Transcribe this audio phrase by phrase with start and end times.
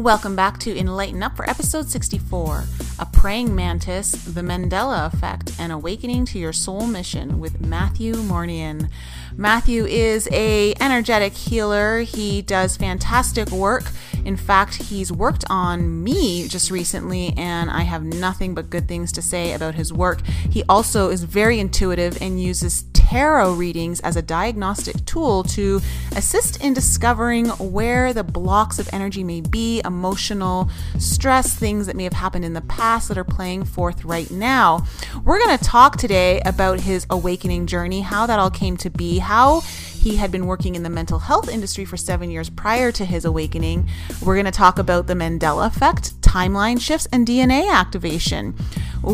[0.00, 2.64] Welcome back to Enlighten Up for episode 64
[3.00, 8.88] A Praying Mantis, The Mandela Effect, and Awakening to Your Soul Mission with Matthew Mournian.
[9.36, 12.00] Matthew is a energetic healer.
[12.00, 13.92] He does fantastic work.
[14.24, 19.12] In fact, he's worked on me just recently, and I have nothing but good things
[19.12, 20.24] to say about his work.
[20.26, 25.80] He also is very intuitive and uses tarot readings as a diagnostic tool to
[26.14, 32.04] assist in discovering where the blocks of energy may be, emotional stress, things that may
[32.04, 34.86] have happened in the past that are playing forth right now.
[35.24, 39.18] We're going to talk today about his awakening journey, how that all came to be,
[39.18, 39.62] how
[40.00, 43.26] he had been working in the mental health industry for seven years prior to his
[43.26, 43.86] awakening.
[44.22, 48.54] We're going to talk about the Mandela effect, timeline shifts, and DNA activation.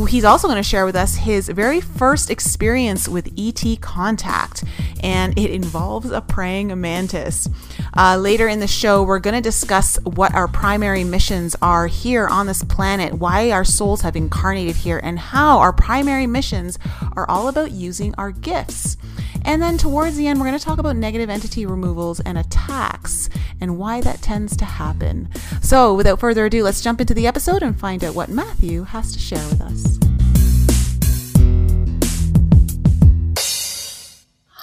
[0.08, 4.64] He's also going to share with us his very first experience with ET contact,
[5.00, 7.48] and it involves a praying mantis.
[7.96, 12.26] Uh, later in the show, we're going to discuss what our primary missions are here
[12.26, 16.78] on this planet, why our souls have incarnated here, and how our primary missions
[17.16, 18.96] are all about using our gifts.
[19.46, 23.30] And then towards the end, we're going to talk about negative entity removals and attacks
[23.60, 25.28] and why that tends to happen.
[25.62, 29.12] So, without further ado, let's jump into the episode and find out what Matthew has
[29.12, 29.76] to share with us.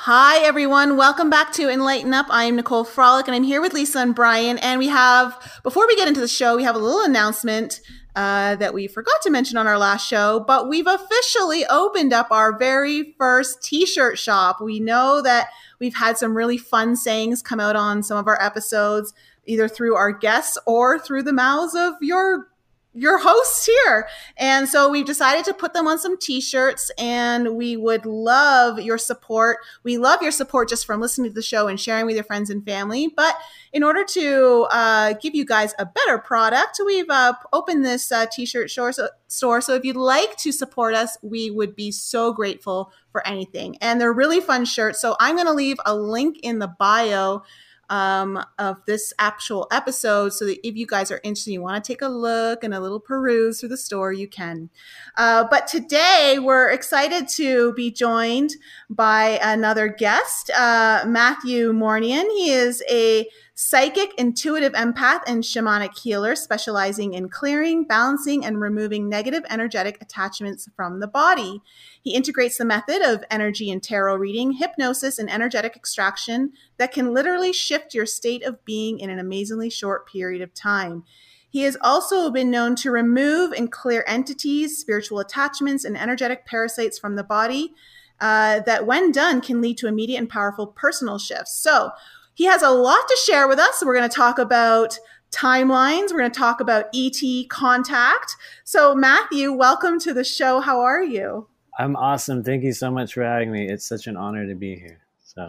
[0.06, 0.98] Hi, everyone.
[0.98, 2.26] Welcome back to Enlighten Up.
[2.30, 4.58] I am Nicole Frolick, and I'm here with Lisa and Brian.
[4.58, 7.80] And we have, before we get into the show, we have a little announcement
[8.16, 12.28] uh, that we forgot to mention on our last show, but we've officially opened up
[12.32, 14.60] our very first t shirt shop.
[14.60, 15.48] We know that
[15.80, 19.14] we've had some really fun sayings come out on some of our episodes,
[19.46, 22.50] either through our guests or through the mouths of your
[22.94, 24.08] your hosts here.
[24.38, 28.98] And so we've decided to put them on some t-shirts and we would love your
[28.98, 29.58] support.
[29.84, 32.50] We love your support just from listening to the show and sharing with your friends
[32.50, 33.08] and family.
[33.08, 33.36] But
[33.72, 38.28] in order to uh, give you guys a better product, we've uh, opened this uh,
[38.32, 38.92] t-shirt store.
[38.92, 39.62] So, store.
[39.62, 43.78] So if you'd like to support us, we would be so grateful for anything.
[43.82, 45.02] And they're really fun shirts.
[45.02, 47.44] So I'm going to leave a link in the bio
[47.90, 51.88] um, of this actual episode so that if you guys are interested, you want to
[51.88, 54.70] take a look and a little peruse through the store, you can.
[55.18, 58.52] Uh, but today we're excited to be joined
[58.90, 62.30] by another guest, uh, Matthew Mournian.
[62.32, 63.28] He is a
[63.66, 70.68] psychic, intuitive empath, and shamanic healer specializing in clearing, balancing, and removing negative energetic attachments
[70.76, 71.62] from the body.
[72.02, 77.14] He integrates the method of energy and tarot reading, hypnosis, and energetic extraction that can
[77.14, 81.06] literally shift your state of being in an amazingly short period of time.
[81.50, 87.00] He has also been known to remove and clear entities, spiritual attachments, and energetic parasites
[87.00, 87.74] from the body
[88.20, 91.58] uh, that, when done, can lead to immediate and powerful personal shifts.
[91.58, 91.92] So,
[92.34, 93.84] he has a lot to share with us.
[93.86, 94.98] We're going to talk about
[95.32, 96.12] timelines.
[96.12, 98.36] We're going to talk about ET contact.
[98.64, 100.60] So, Matthew, welcome to the show.
[100.60, 101.48] How are you?
[101.80, 102.44] I'm awesome.
[102.44, 103.68] Thank you so much for having me.
[103.68, 105.00] It's such an honor to be here.
[105.24, 105.48] So.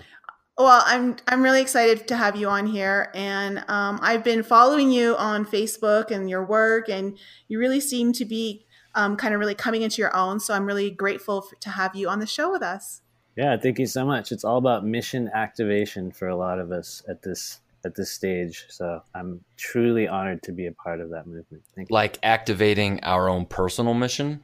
[0.57, 4.91] Well, I'm I'm really excited to have you on here, and um, I've been following
[4.91, 7.19] you on Facebook and your work, and
[7.49, 10.39] you really seem to be um, kind of really coming into your own.
[10.39, 13.01] So I'm really grateful for, to have you on the show with us.
[13.37, 14.31] Yeah, thank you so much.
[14.31, 18.65] It's all about mission activation for a lot of us at this at this stage.
[18.69, 21.65] So I'm truly honored to be a part of that movement.
[21.75, 21.95] Thank you.
[21.95, 24.43] Like activating our own personal mission.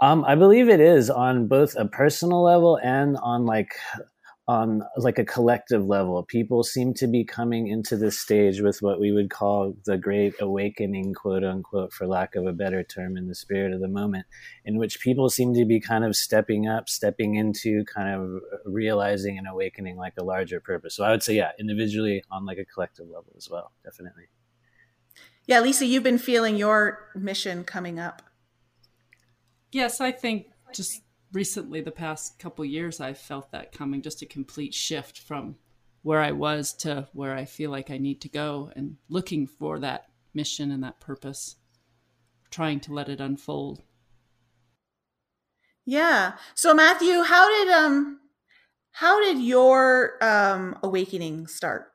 [0.00, 3.74] Um, I believe it is on both a personal level and on like
[4.46, 6.22] on like a collective level.
[6.22, 10.34] People seem to be coming into this stage with what we would call the great
[10.38, 14.26] awakening, quote unquote, for lack of a better term, in the spirit of the moment,
[14.66, 19.38] in which people seem to be kind of stepping up, stepping into kind of realizing
[19.38, 20.94] and awakening like a larger purpose.
[20.94, 24.24] So I would say, yeah, individually on like a collective level as well, definitely.
[25.46, 28.20] Yeah, Lisa, you've been feeling your mission coming up.
[29.72, 31.02] Yes, I think just
[31.34, 35.56] recently, the past couple years, I've felt that coming just a complete shift from
[36.02, 39.78] where I was to where I feel like I need to go and looking for
[39.80, 41.56] that mission and that purpose,
[42.50, 43.82] trying to let it unfold.
[45.86, 46.34] Yeah.
[46.54, 48.20] So Matthew, how did um
[48.92, 51.93] how did your um awakening start?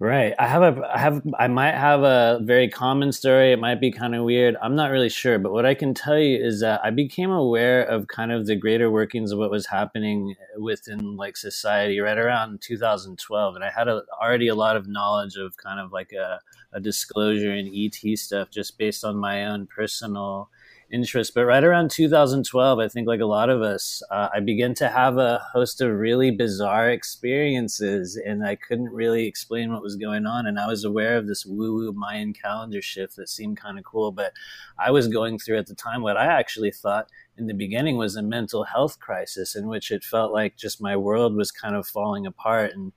[0.00, 0.34] Right.
[0.38, 3.52] I have a I have I might have a very common story.
[3.52, 4.56] It might be kind of weird.
[4.60, 7.82] I'm not really sure, but what I can tell you is that I became aware
[7.84, 12.60] of kind of the greater workings of what was happening within like society right around
[12.60, 16.40] 2012 and I had a, already a lot of knowledge of kind of like a,
[16.72, 20.50] a disclosure and ET stuff just based on my own personal
[20.94, 21.34] interest.
[21.34, 24.88] But right around 2012, I think, like a lot of us, uh, I began to
[24.88, 30.24] have a host of really bizarre experiences, and I couldn't really explain what was going
[30.24, 30.46] on.
[30.46, 33.84] And I was aware of this woo woo Mayan calendar shift that seemed kind of
[33.84, 34.32] cool, but
[34.78, 38.14] I was going through at the time what I actually thought in the beginning was
[38.14, 41.86] a mental health crisis in which it felt like just my world was kind of
[41.86, 42.92] falling apart and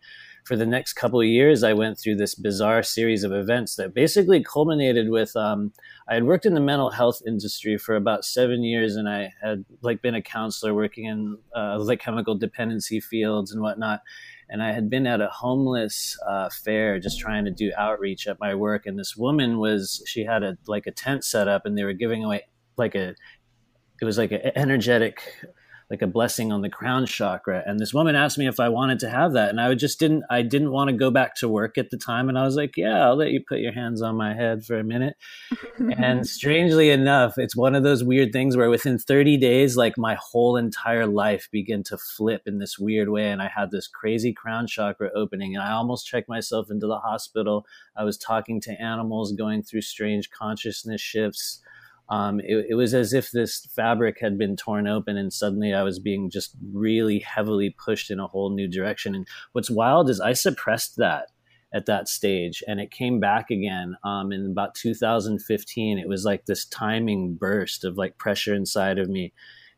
[0.47, 3.93] for the next couple of years, I went through this bizarre series of events that
[3.93, 5.73] basically culminated with um,
[6.07, 9.65] I had worked in the mental health industry for about seven years, and I had
[9.81, 14.03] like been a counselor working in uh, like chemical dependency fields and whatnot.
[14.49, 18.39] And I had been at a homeless uh, fair just trying to do outreach at
[18.39, 21.77] my work, and this woman was she had a like a tent set up, and
[21.77, 22.43] they were giving away
[22.77, 23.15] like a
[24.01, 25.21] it was like an energetic
[25.89, 27.63] like a blessing on the crown chakra.
[27.65, 29.49] And this woman asked me if I wanted to have that.
[29.49, 32.27] And I just didn't, I didn't want to go back to work at the time.
[32.27, 34.77] And I was like, yeah, I'll let you put your hands on my head for
[34.77, 35.15] a minute.
[35.79, 40.17] and strangely enough, it's one of those weird things where within 30 days, like my
[40.19, 43.31] whole entire life began to flip in this weird way.
[43.31, 46.99] And I had this crazy crown chakra opening and I almost checked myself into the
[46.99, 47.65] hospital.
[47.95, 51.61] I was talking to animals, going through strange consciousness shifts
[52.09, 55.83] um, it, it, was as if this fabric had been torn open and suddenly I
[55.83, 59.13] was being just really heavily pushed in a whole new direction.
[59.13, 61.31] And what's wild is I suppressed that
[61.73, 65.99] at that stage and it came back again um, in about 2015.
[65.99, 69.33] It was like this timing burst of like pressure inside of me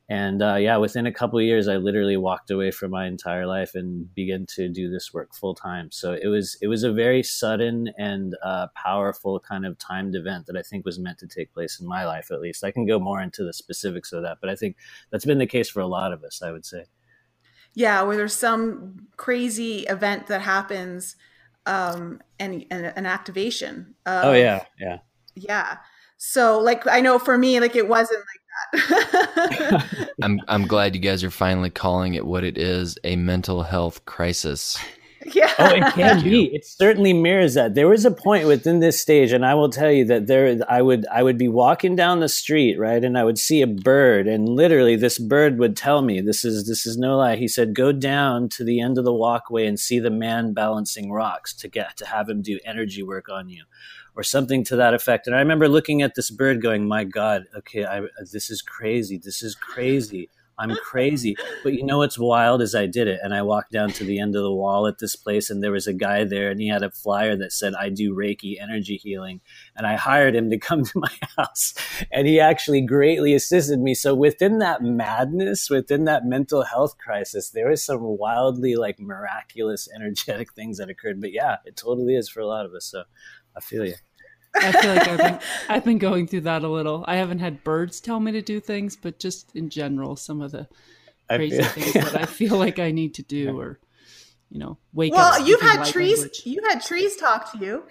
[0.09, 3.75] and uh, yeah, within a couple years, I literally walked away from my entire life
[3.75, 5.91] and began to do this work full time.
[5.91, 10.47] So it was it was a very sudden and uh, powerful kind of timed event
[10.47, 12.63] that I think was meant to take place in my life, at least.
[12.63, 14.77] I can go more into the specifics of that, but I think
[15.11, 16.41] that's been the case for a lot of us.
[16.41, 16.85] I would say.
[17.75, 21.17] Yeah, where there's some crazy event that happens,
[21.67, 23.93] um, and, and an activation.
[24.07, 24.97] Of, oh yeah, yeah,
[25.35, 25.77] yeah.
[26.17, 28.38] So like I know for me, like it wasn't like
[30.21, 34.05] I'm I'm glad you guys are finally calling it what it is, a mental health
[34.05, 34.77] crisis.
[35.33, 35.53] Yeah.
[35.59, 36.45] Oh, it can be.
[36.45, 37.75] It certainly mirrors that.
[37.75, 40.81] There was a point within this stage, and I will tell you that there I
[40.81, 44.27] would I would be walking down the street, right, and I would see a bird,
[44.27, 47.35] and literally this bird would tell me, this is this is no lie.
[47.35, 51.11] He said, Go down to the end of the walkway and see the man balancing
[51.11, 53.65] rocks to get to have him do energy work on you
[54.19, 55.27] or something to that effect.
[55.27, 58.01] And I remember looking at this bird going, my God, okay, I,
[58.33, 59.17] this is crazy.
[59.17, 60.27] This is crazy.
[60.57, 61.37] I'm crazy.
[61.63, 63.21] But you know what's wild is I did it.
[63.23, 65.71] And I walked down to the end of the wall at this place, and there
[65.71, 68.97] was a guy there, and he had a flyer that said, I do Reiki energy
[68.97, 69.39] healing.
[69.77, 71.73] And I hired him to come to my house.
[72.11, 73.93] And he actually greatly assisted me.
[73.93, 79.87] So within that madness, within that mental health crisis, there was some wildly like miraculous
[79.95, 81.21] energetic things that occurred.
[81.21, 82.83] But yeah, it totally is for a lot of us.
[82.83, 83.03] So
[83.55, 83.95] I feel you.
[84.55, 87.03] I feel like I've been, I've been going through that a little.
[87.07, 90.51] I haven't had birds tell me to do things, but just in general, some of
[90.51, 90.67] the
[91.29, 92.03] crazy feel, things yeah.
[92.05, 93.79] that I feel like I need to do, or
[94.49, 95.39] you know, wake well, up.
[95.39, 96.19] Well, you've had trees.
[96.19, 96.41] Language.
[96.45, 97.83] You had trees talk to you.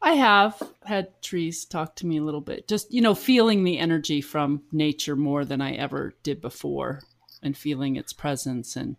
[0.00, 2.66] I have had trees talk to me a little bit.
[2.66, 7.02] Just you know, feeling the energy from nature more than I ever did before,
[7.42, 8.96] and feeling its presence, and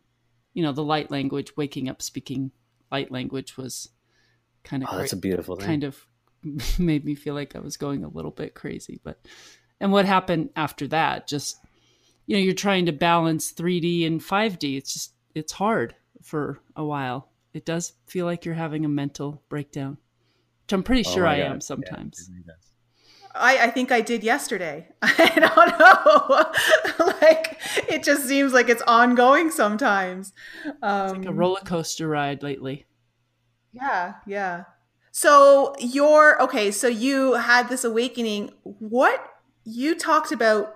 [0.53, 1.57] you know, the light language.
[1.57, 2.51] Waking up speaking
[2.91, 3.89] light language was
[4.63, 5.65] kind of oh, that's a beautiful thing.
[5.65, 6.05] kind of
[6.79, 8.99] made me feel like I was going a little bit crazy.
[9.03, 9.19] But
[9.79, 11.27] and what happened after that?
[11.27, 11.57] Just
[12.25, 14.77] you know, you're trying to balance 3D and 5D.
[14.77, 17.29] It's just it's hard for a while.
[17.53, 19.97] It does feel like you're having a mental breakdown,
[20.63, 21.51] which I'm pretty oh sure I God.
[21.51, 22.29] am sometimes.
[22.31, 22.53] Yeah,
[23.35, 24.87] I, I think I did yesterday.
[25.01, 27.05] I don't know.
[27.21, 27.59] like
[27.89, 30.33] it just seems like it's ongoing sometimes.
[30.81, 32.85] Um, it's like a um, roller coaster ride lately.
[33.71, 34.63] Yeah, yeah.
[35.15, 36.71] So you're okay.
[36.71, 38.49] So you had this awakening.
[38.63, 39.23] What
[39.63, 40.75] you talked about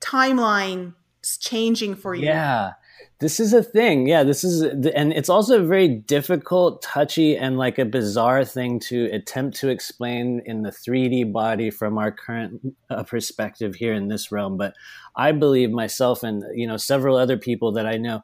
[0.00, 0.94] timeline
[1.38, 2.24] changing for you?
[2.24, 2.72] Yeah,
[3.20, 4.08] this is a thing.
[4.08, 8.80] Yeah, this is, and it's also a very difficult, touchy, and like a bizarre thing
[8.88, 14.08] to attempt to explain in the 3D body from our current uh, perspective here in
[14.08, 14.56] this realm.
[14.56, 14.72] But
[15.14, 18.22] I believe myself and you know several other people that I know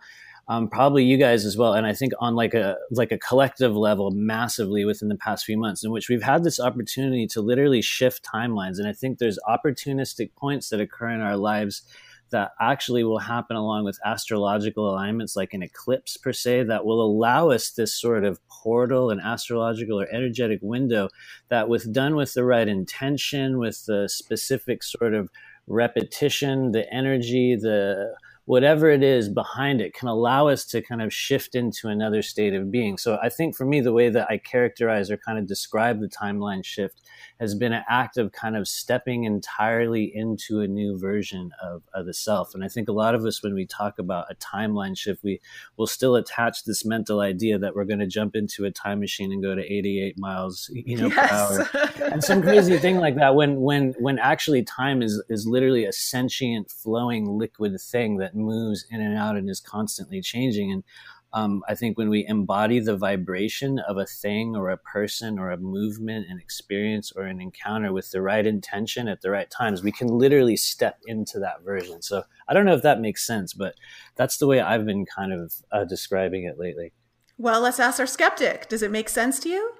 [0.48, 3.74] um, probably you guys as well, and I think on like a like a collective
[3.74, 7.80] level, massively within the past few months, in which we've had this opportunity to literally
[7.80, 11.82] shift timelines, and I think there's opportunistic points that occur in our lives
[12.30, 17.00] that actually will happen along with astrological alignments, like an eclipse per se, that will
[17.00, 21.08] allow us this sort of portal, an astrological or energetic window
[21.48, 25.30] that, with done with the right intention, with the specific sort of
[25.66, 28.14] repetition, the energy, the
[28.46, 32.52] whatever it is behind it can allow us to kind of shift into another state
[32.52, 32.98] of being.
[32.98, 36.08] So I think for me, the way that I characterize or kind of describe the
[36.08, 37.00] timeline shift
[37.40, 42.04] has been an act of kind of stepping entirely into a new version of, of
[42.04, 42.54] the self.
[42.54, 45.40] And I think a lot of us, when we talk about a timeline shift, we
[45.76, 49.32] will still attach this mental idea that we're going to jump into a time machine
[49.32, 51.70] and go to 88 miles, you know, yes.
[51.70, 53.34] per hour, and some crazy thing like that.
[53.34, 58.86] When when when actually time is is literally a sentient, flowing liquid thing that moves
[58.90, 60.72] in and out and is constantly changing.
[60.72, 60.84] And
[61.32, 65.50] um, I think when we embody the vibration of a thing or a person or
[65.50, 69.82] a movement, an experience or an encounter with the right intention at the right times,
[69.82, 72.02] we can literally step into that version.
[72.02, 73.74] So I don't know if that makes sense, but
[74.14, 76.92] that's the way I've been kind of uh, describing it lately.
[77.36, 78.68] Well, let's ask our skeptic.
[78.68, 79.72] Does it make sense to you?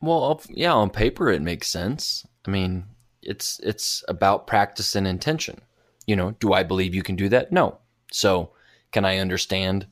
[0.00, 2.26] Well, yeah, on paper it makes sense.
[2.44, 2.86] I mean,
[3.22, 5.60] it's it's about practice and intention.
[6.08, 7.52] You know, do I believe you can do that?
[7.52, 7.78] No.
[8.10, 8.52] So,
[8.92, 9.86] can I understand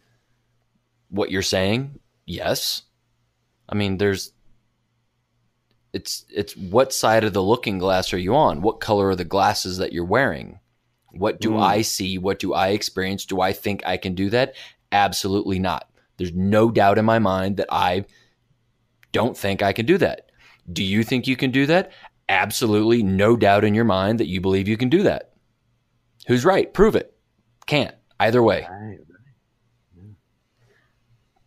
[1.10, 2.00] what you're saying?
[2.24, 2.82] Yes.
[3.68, 4.32] I mean, there's
[5.92, 8.62] it's it's what side of the looking glass are you on?
[8.62, 10.58] What color are the glasses that you're wearing?
[11.12, 11.62] What do mm.
[11.62, 12.16] I see?
[12.16, 13.26] What do I experience?
[13.26, 14.54] Do I think I can do that?
[14.92, 15.88] Absolutely not.
[16.16, 18.06] There's no doubt in my mind that I
[19.12, 20.30] don't think I can do that.
[20.72, 21.92] Do you think you can do that?
[22.28, 25.32] Absolutely no doubt in your mind that you believe you can do that.
[26.26, 26.72] Who's right?
[26.72, 27.14] Prove it.
[27.66, 27.94] Can't.
[28.18, 28.66] Either way.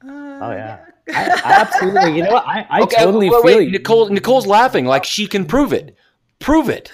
[0.02, 2.16] Uh, oh yeah, I, I absolutely.
[2.18, 2.48] You know what?
[2.48, 4.10] I, I okay, totally wait, feel wait, Nicole.
[4.10, 5.96] Nicole's laughing like she can prove it.
[6.40, 6.92] Prove it.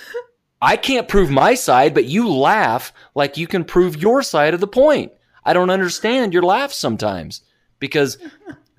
[0.61, 4.59] I can't prove my side, but you laugh like you can prove your side of
[4.59, 5.11] the point.
[5.43, 7.41] I don't understand your laugh sometimes
[7.77, 8.17] because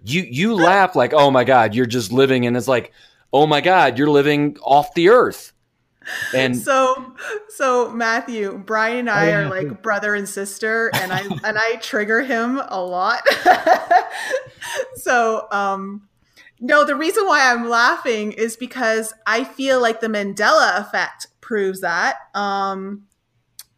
[0.03, 2.93] you you laugh like, oh my god, you're just living, and it's like,
[3.33, 5.53] oh my god, you're living off the earth.
[6.35, 7.15] And so,
[7.49, 9.39] so Matthew, Brian and I yeah.
[9.39, 13.23] are like brother and sister, and I and I trigger him a lot.
[14.97, 16.09] so, um,
[16.61, 21.81] no, the reason why I'm laughing is because I feel like the Mandela effect proves
[21.83, 22.17] that.
[22.35, 23.05] Um,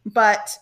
[0.05, 0.57] but,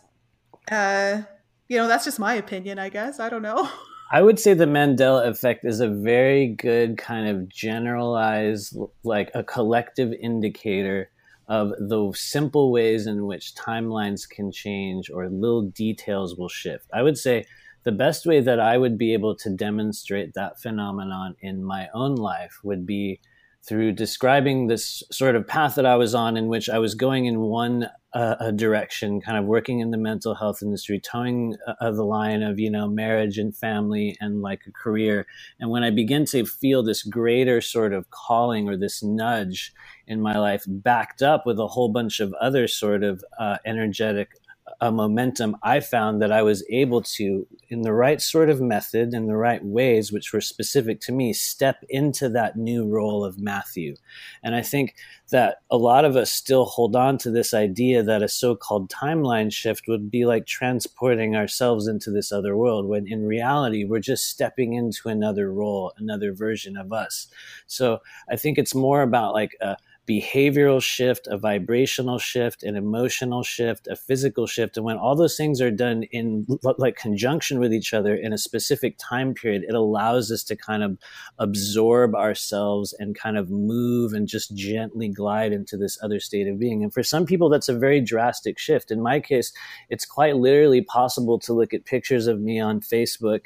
[0.71, 1.21] uh,
[1.67, 3.19] you know, that's just my opinion, I guess.
[3.19, 3.69] I don't know.
[4.11, 9.43] I would say the Mandela effect is a very good kind of generalized, like a
[9.43, 11.09] collective indicator
[11.47, 16.89] of the simple ways in which timelines can change or little details will shift.
[16.93, 17.45] I would say
[17.83, 22.15] the best way that I would be able to demonstrate that phenomenon in my own
[22.15, 23.21] life would be
[23.67, 27.25] through describing this sort of path that I was on, in which I was going
[27.25, 32.03] in one uh, direction, kind of working in the mental health industry, towing uh, the
[32.03, 35.27] line of you know marriage and family and like a career.
[35.59, 39.73] And when I begin to feel this greater sort of calling or this nudge
[40.07, 44.31] in my life, backed up with a whole bunch of other sort of uh, energetic
[44.79, 49.13] a momentum, I found that I was able to, in the right sort of method,
[49.13, 53.39] in the right ways, which were specific to me, step into that new role of
[53.39, 53.95] Matthew.
[54.43, 54.95] And I think
[55.29, 58.89] that a lot of us still hold on to this idea that a so called
[58.89, 63.99] timeline shift would be like transporting ourselves into this other world, when in reality, we're
[63.99, 67.27] just stepping into another role, another version of us.
[67.65, 73.43] So I think it's more about like a behavioral shift, a vibrational shift, an emotional
[73.43, 74.77] shift, a physical shift.
[74.77, 76.47] And when all those things are done in
[76.77, 80.83] like conjunction with each other in a specific time period, it allows us to kind
[80.83, 80.97] of
[81.39, 86.57] absorb ourselves and kind of move and just gently glide into this other state of
[86.57, 86.83] being.
[86.83, 88.91] And for some people, that's a very drastic shift.
[88.91, 89.51] In my case,
[89.89, 93.41] it's quite literally possible to look at pictures of me on Facebook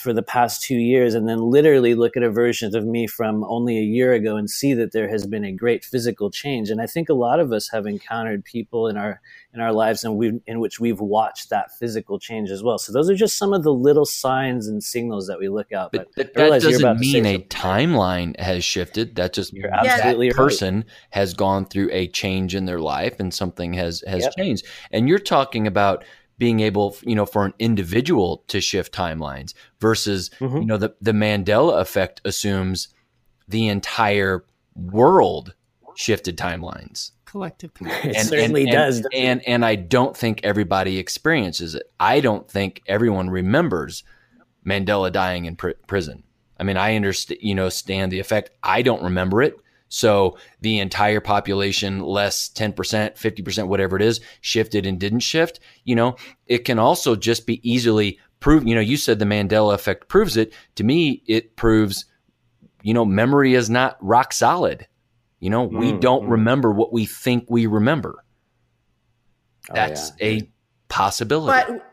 [0.00, 3.44] for the past two years and then literally look at a version of me from
[3.44, 6.70] only a year ago and see that there has been a great physical change.
[6.70, 9.20] And I think a lot of us have encountered people in our
[9.54, 12.78] in our lives and we in which we've watched that physical change as well.
[12.78, 15.90] So those are just some of the little signs and signals that we look out.
[15.92, 19.16] But, but that doesn't mean a timeline has shifted.
[19.16, 20.86] That just you're absolutely that person right.
[21.10, 24.36] has gone through a change in their life and something has has yep.
[24.36, 24.66] changed.
[24.92, 26.04] And you're talking about
[26.38, 30.58] being able, you know, for an individual to shift timelines versus, mm-hmm.
[30.58, 32.88] you know, the, the Mandela effect assumes
[33.48, 34.44] the entire
[34.76, 35.54] world
[35.96, 37.10] shifted timelines.
[37.24, 37.72] Collective.
[37.80, 38.96] It and, certainly and, does.
[38.98, 41.90] And, and, and I don't think everybody experiences it.
[41.98, 44.04] I don't think everyone remembers
[44.64, 46.22] Mandela dying in pr- prison.
[46.58, 48.50] I mean, I understand, you know, stand the effect.
[48.62, 49.56] I don't remember it.
[49.88, 55.60] So the entire population, less 10%, 50%, whatever it is, shifted and didn't shift.
[55.84, 56.16] You know,
[56.46, 58.68] it can also just be easily proved.
[58.68, 60.52] You know, you said the Mandela effect proves it.
[60.76, 62.04] To me, it proves,
[62.82, 64.86] you know, memory is not rock solid.
[65.40, 66.32] You know, mm, we don't mm.
[66.32, 68.24] remember what we think we remember.
[69.70, 70.26] Oh, That's yeah.
[70.26, 70.50] a
[70.88, 71.62] possibility.
[71.66, 71.86] But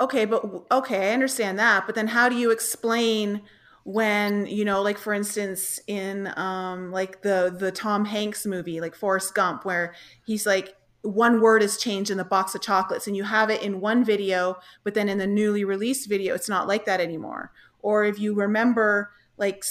[0.00, 1.84] okay, but okay, I understand that.
[1.86, 3.42] But then how do you explain
[3.84, 8.94] when you know, like for instance, in um, like the the Tom Hanks movie, like
[8.94, 13.16] Forrest Gump, where he's like one word is changed in the box of chocolates and
[13.16, 16.68] you have it in one video but then in the newly released video it's not
[16.68, 17.52] like that anymore.
[17.80, 19.64] Or if you remember like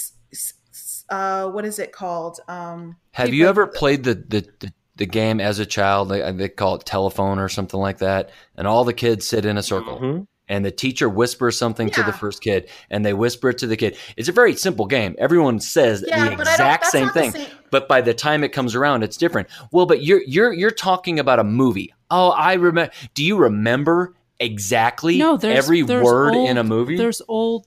[1.08, 2.40] uh, what is it called?
[2.48, 6.10] Um, have you ever played the, the, the the game as a child?
[6.10, 9.56] They, they, call it telephone or something like that and all the kids sit in
[9.56, 9.96] a circle.
[9.96, 11.94] Mm-hmm and the teacher whispers something yeah.
[11.94, 13.96] to the first kid and they whisper it to the kid.
[14.18, 15.16] It's a very simple game.
[15.18, 17.30] Everyone says yeah, the exact same thing.
[17.30, 17.48] Same.
[17.70, 19.48] But by the time it comes around it's different.
[19.72, 21.94] Well, but you're you're you're talking about a movie.
[22.10, 26.64] Oh, I remember Do you remember exactly no, there's, every there's word old, in a
[26.64, 26.98] movie?
[26.98, 27.66] There's old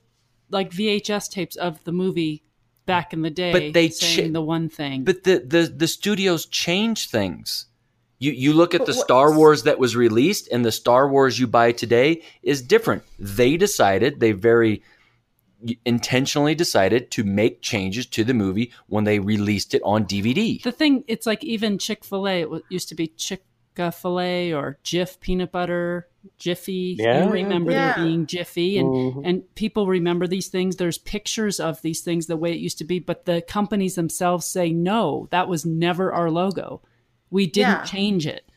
[0.51, 2.43] like VHS tapes of the movie
[2.85, 5.03] back in the day but they saying cha- the one thing.
[5.03, 7.65] But the the the studios change things.
[8.19, 11.47] You you look at the Star Wars that was released and the Star Wars you
[11.47, 13.03] buy today is different.
[13.19, 14.83] They decided they very
[15.83, 20.61] intentionally decided to make changes to the movie when they released it on DVD.
[20.61, 26.07] The thing it's like even Chick-fil-A it used to be Chick-fil-A or Jif peanut butter,
[26.37, 26.95] Jiffy.
[26.97, 27.25] Yeah.
[27.25, 27.95] You remember yeah.
[27.95, 29.21] there being Jiffy and mm-hmm.
[29.25, 30.75] and people remember these things.
[30.75, 34.45] There's pictures of these things the way it used to be, but the companies themselves
[34.45, 36.81] say no, that was never our logo.
[37.35, 37.83] We didn't yeah.
[37.83, 38.49] change it.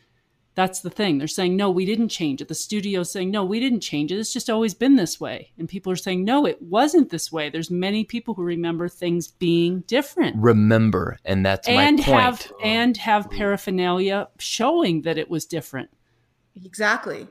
[0.55, 1.17] That's the thing.
[1.17, 2.47] They're saying, no, we didn't change it.
[2.47, 4.19] The studio's saying, no, we didn't change it.
[4.19, 5.51] It's just always been this way.
[5.57, 7.49] And people are saying, no, it wasn't this way.
[7.49, 10.37] There's many people who remember things being different.
[10.37, 12.21] Remember, and that's and my point.
[12.21, 15.89] Have, and have paraphernalia showing that it was different.
[16.63, 17.27] Exactly.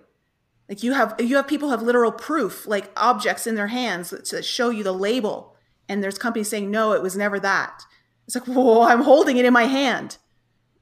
[0.68, 4.44] Like you have you have people have literal proof, like objects in their hands that
[4.44, 5.56] show you the label.
[5.88, 7.84] And there's companies saying, no, it was never that.
[8.26, 10.18] It's like, well, I'm holding it in my hand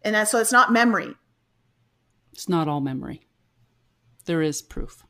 [0.07, 1.15] and that, so it's not memory.
[2.33, 3.27] It's not all memory.
[4.25, 5.05] There is proof.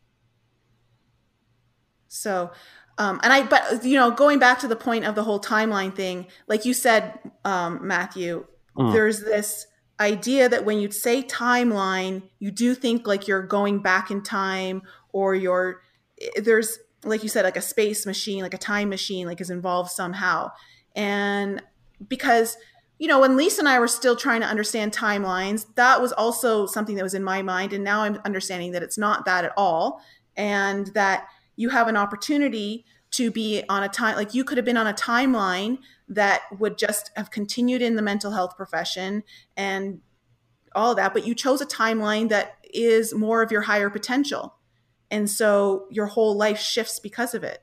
[2.09, 2.51] So
[2.99, 5.95] um, and i but you know going back to the point of the whole timeline
[5.95, 8.91] thing like you said um, matthew mm.
[8.91, 9.67] there's this
[10.01, 14.81] idea that when you say timeline you do think like you're going back in time
[15.13, 15.83] or you're
[16.37, 19.91] there's like you said like a space machine like a time machine like is involved
[19.91, 20.51] somehow.
[20.95, 21.63] And
[22.09, 22.57] because
[22.99, 26.67] you know, when Lisa and I were still trying to understand timelines, that was also
[26.67, 27.73] something that was in my mind.
[27.73, 30.01] And now I'm understanding that it's not that at all.
[30.37, 34.65] And that you have an opportunity to be on a time, like you could have
[34.65, 35.79] been on a timeline
[36.09, 39.25] that would just have continued in the mental health profession
[39.57, 40.01] and
[40.75, 41.15] all of that.
[41.15, 44.55] But you chose a timeline that is more of your higher potential.
[45.11, 47.63] And so your whole life shifts because of it.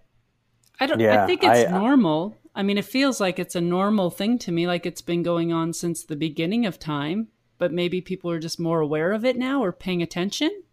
[0.80, 3.61] I don't, yeah, I think it's I, normal I mean, it feels like it's a
[3.61, 7.73] normal thing to me, like it's been going on since the beginning of time, but
[7.73, 10.63] maybe people are just more aware of it now or paying attention.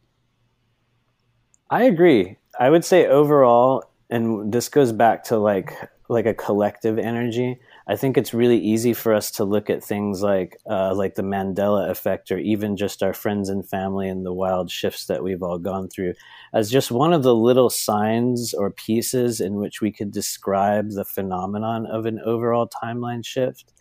[1.71, 2.37] I agree.
[2.59, 5.73] I would say overall, and this goes back to like
[6.09, 7.61] like a collective energy.
[7.91, 11.23] I think it's really easy for us to look at things like uh, like the
[11.23, 15.43] Mandela effect, or even just our friends and family and the wild shifts that we've
[15.43, 16.15] all gone through,
[16.55, 21.05] as just one of the little signs or pieces in which we could describe the
[21.05, 23.73] phenomenon of an overall timeline shift.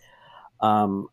[0.60, 1.06] Um,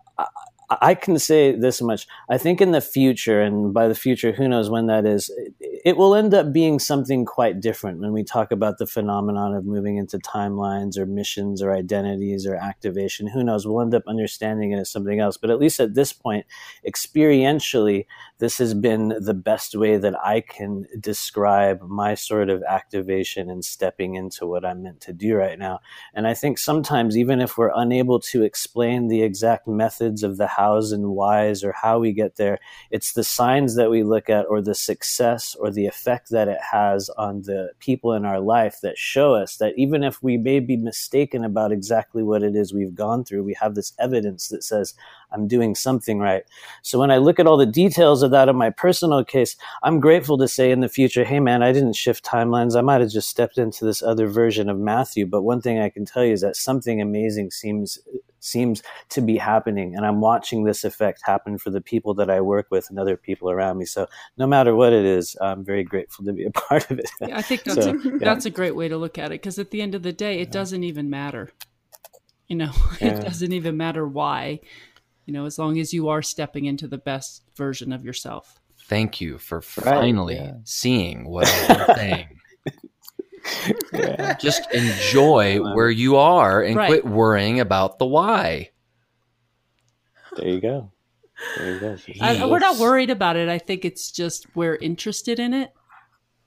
[0.69, 2.07] I, can say this much.
[2.29, 5.95] I think in the future, and by the future, who knows when that is, it
[5.95, 9.95] will end up being something quite different when we talk about the phenomenon of moving
[9.95, 13.27] into timelines or missions or identities or activation.
[13.27, 13.65] Who knows?
[13.65, 15.37] We'll end up understanding it as something else.
[15.37, 16.45] But at least at this point,
[16.85, 18.05] experientially,
[18.39, 23.65] this has been the best way that I can describe my sort of activation and
[23.65, 25.79] stepping into what I'm meant to do right now.
[26.13, 30.47] And I think sometimes, even if we're unable to explain the exact methods of the
[30.47, 32.59] hows and whys or how we get there,
[32.91, 36.59] it's the signs that we look at or the success or the effect that it
[36.71, 40.59] has on the people in our life that show us that even if we may
[40.59, 44.63] be mistaken about exactly what it is we've gone through, we have this evidence that
[44.63, 44.93] says,
[45.31, 46.43] I'm doing something right.
[46.81, 49.99] So when I look at all the details of that in my personal case, I'm
[49.99, 52.77] grateful to say in the future, hey man, I didn't shift timelines.
[52.77, 55.25] I might have just stepped into this other version of Matthew.
[55.25, 57.99] But one thing I can tell you is that something amazing seems
[58.39, 59.95] seems to be happening.
[59.95, 63.17] And i'm watching this effect happen for the people that i work with and other
[63.17, 63.85] people around me.
[63.85, 67.09] So no matter what it is i'm very grateful to be a part of it.
[67.21, 68.17] Yeah, i think that's, so, a, yeah.
[68.19, 69.41] that's a great way to look at it.
[69.41, 71.49] Because at the end of the day it doesn't even matter.
[72.47, 74.61] You know it doesn't even matter why
[75.27, 78.59] you know, as long as you are stepping into the best version of yourself.
[78.85, 80.53] Thank you for finally yeah.
[80.63, 82.39] seeing what I'm saying.
[83.93, 84.35] yeah.
[84.39, 86.87] Just enjoy where you are and right.
[86.87, 88.71] quit worrying about the why.
[90.35, 90.91] There you go.
[91.57, 91.97] There you go.
[92.21, 93.47] I, we're not worried about it.
[93.49, 95.71] I think it's just we're interested in it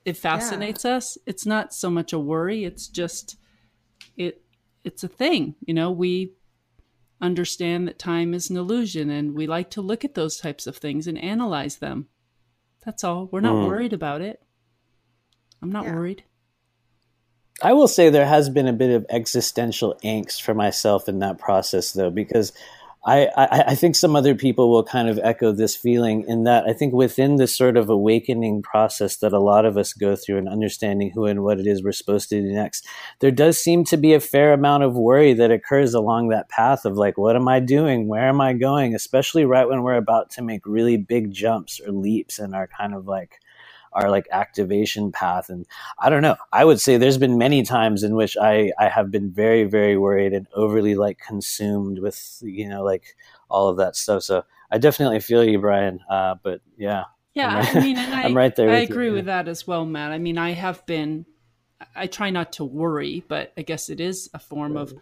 [0.05, 0.97] it fascinates yeah.
[0.97, 1.19] us.
[1.27, 3.37] It's not so much a worry, it's just
[4.17, 4.43] it
[4.85, 5.55] it's a thing.
[5.65, 6.33] You know, we
[7.21, 10.77] understand that time is an illusion and we like to look at those types of
[10.77, 12.09] things and analyze them.
[12.85, 13.29] That's all.
[13.31, 13.67] We're not mm.
[13.67, 14.43] worried about it.
[15.63, 15.95] I'm not yeah.
[15.95, 16.25] worried.
[17.63, 21.39] I will say there has been a bit of existential angst for myself in that
[21.39, 22.53] process, though, because
[23.05, 26.65] I, I, I, think some other people will kind of echo this feeling in that
[26.69, 30.37] I think within this sort of awakening process that a lot of us go through
[30.37, 32.87] and understanding who and what it is we're supposed to do next,
[33.21, 36.85] there does seem to be a fair amount of worry that occurs along that path
[36.85, 38.07] of like, what am I doing?
[38.07, 38.95] Where am I going?
[38.95, 42.95] Especially right when we're about to make really big jumps or leaps in our kind
[42.95, 43.40] of like
[43.93, 45.49] our like activation path.
[45.49, 45.67] And
[45.99, 46.37] I don't know.
[46.53, 49.97] I would say there's been many times in which I I have been very very
[49.97, 53.17] worried and overly like consumed with you know like
[53.49, 54.23] all of that stuff.
[54.23, 56.01] So I definitely feel you, Brian.
[56.09, 57.05] Uh, but yeah.
[57.35, 58.71] Yeah, right, I mean, I, am right there.
[58.71, 59.13] I agree you.
[59.13, 60.13] with that as well, Matt.
[60.13, 61.27] I mean, I have been.
[61.95, 64.93] I try not to worry, but I guess it is a form of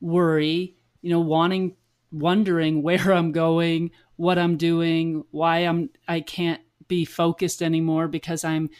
[0.00, 0.76] worry.
[1.02, 1.76] You know, wanting,
[2.10, 8.44] wondering where I'm going, what I'm doing, why I'm I can't be focused anymore because
[8.44, 8.70] I'm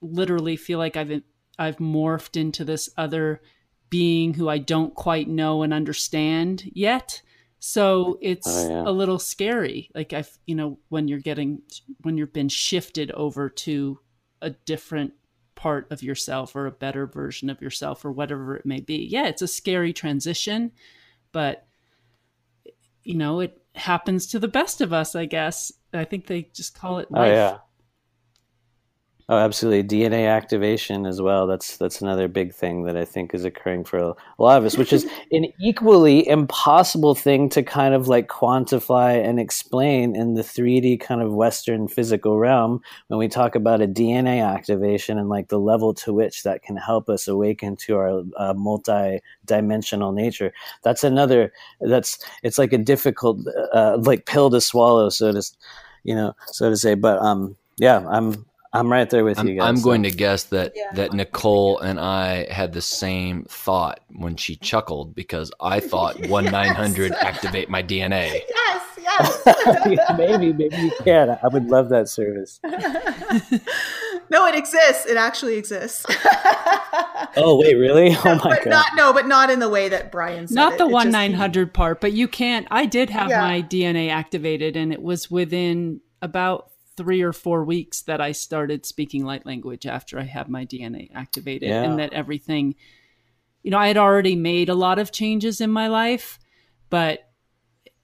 [0.00, 1.22] literally feel like I've
[1.58, 3.40] I've morphed into this other
[3.90, 7.22] being who I don't quite know and understand yet.
[7.60, 8.82] So it's oh, yeah.
[8.86, 9.90] a little scary.
[9.94, 11.62] Like I've, you know, when you're getting
[12.02, 14.00] when you've been shifted over to
[14.42, 15.14] a different
[15.54, 18.96] part of yourself or a better version of yourself or whatever it may be.
[18.96, 20.72] Yeah, it's a scary transition,
[21.32, 21.66] but
[23.02, 25.72] you know, it happens to the best of us, I guess.
[25.94, 27.30] I think they just call it life.
[27.30, 27.58] Oh yeah.
[29.26, 29.82] Oh, absolutely.
[29.84, 31.46] DNA activation as well.
[31.46, 34.76] That's that's another big thing that I think is occurring for a lot of us,
[34.76, 40.42] which is an equally impossible thing to kind of like quantify and explain in the
[40.42, 45.48] 3D kind of Western physical realm when we talk about a DNA activation and like
[45.48, 50.52] the level to which that can help us awaken to our uh, multi-dimensional nature.
[50.82, 51.50] That's another.
[51.80, 53.40] That's it's like a difficult
[53.72, 55.42] uh, like pill to swallow, so to
[56.04, 56.94] you know, so to say.
[56.94, 59.68] But um, yeah, I'm I'm right there with I'm, you guys.
[59.68, 59.84] I'm so.
[59.84, 60.92] going to guess that yeah.
[60.94, 66.44] that Nicole and I had the same thought when she chuckled because I thought one
[66.44, 68.42] nine hundred activate my DNA.
[69.04, 69.42] Yes,
[69.86, 70.12] yes.
[70.16, 71.38] maybe, maybe you can.
[71.42, 72.58] I would love that service.
[74.30, 75.06] No, it exists.
[75.06, 76.04] It actually exists.
[77.36, 78.16] oh wait, really?
[78.24, 78.66] Oh my god!
[78.66, 80.54] Not no, but not in the way that Brian said.
[80.54, 82.66] Not the one nine hundred part, but you can't.
[82.70, 83.40] I did have yeah.
[83.40, 88.86] my DNA activated, and it was within about three or four weeks that I started
[88.86, 91.82] speaking light language after I had my DNA activated, yeah.
[91.82, 92.76] and that everything,
[93.62, 96.38] you know, I had already made a lot of changes in my life,
[96.90, 97.28] but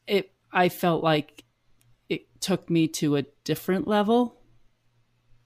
[0.06, 1.44] it, I felt like
[2.08, 4.40] it took me to a different level.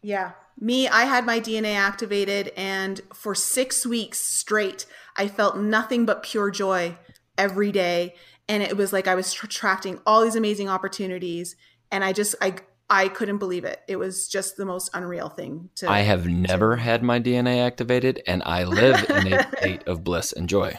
[0.02, 0.32] Yeah.
[0.58, 4.86] Me, I had my DNA activated, and for six weeks straight,
[5.16, 6.96] I felt nothing but pure joy
[7.36, 8.14] every day.
[8.48, 11.56] And it was like I was attracting all these amazing opportunities.
[11.90, 12.56] And I just, I,
[12.88, 13.80] I couldn't believe it.
[13.88, 15.90] It was just the most unreal thing to.
[15.90, 20.32] I have never had my DNA activated, and I live in a state of bliss
[20.32, 20.78] and joy.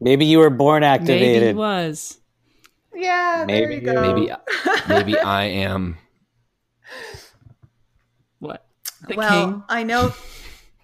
[0.00, 1.42] Maybe you were born activated.
[1.42, 2.18] Maybe was.
[2.94, 4.32] Yeah, maybe maybe
[4.88, 5.98] maybe I am.
[8.38, 8.64] What?
[9.06, 9.62] The well, king?
[9.68, 10.14] I know.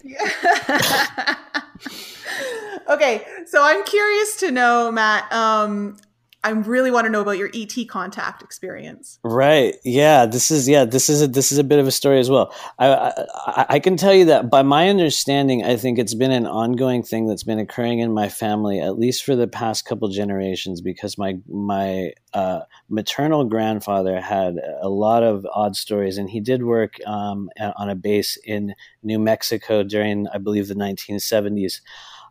[2.89, 5.33] okay, so I'm curious to know, Matt.
[5.33, 5.97] Um,
[6.45, 9.19] I really want to know about your ET contact experience.
[9.25, 9.77] Right.
[9.83, 10.27] Yeah.
[10.27, 10.85] This is yeah.
[10.85, 12.55] This is a this is a bit of a story as well.
[12.79, 16.47] I, I, I can tell you that by my understanding, I think it's been an
[16.47, 20.83] ongoing thing that's been occurring in my family at least for the past couple generations
[20.83, 26.63] because my my uh, maternal grandfather had a lot of odd stories, and he did
[26.63, 31.81] work um, on a base in New Mexico during I believe the 1970s.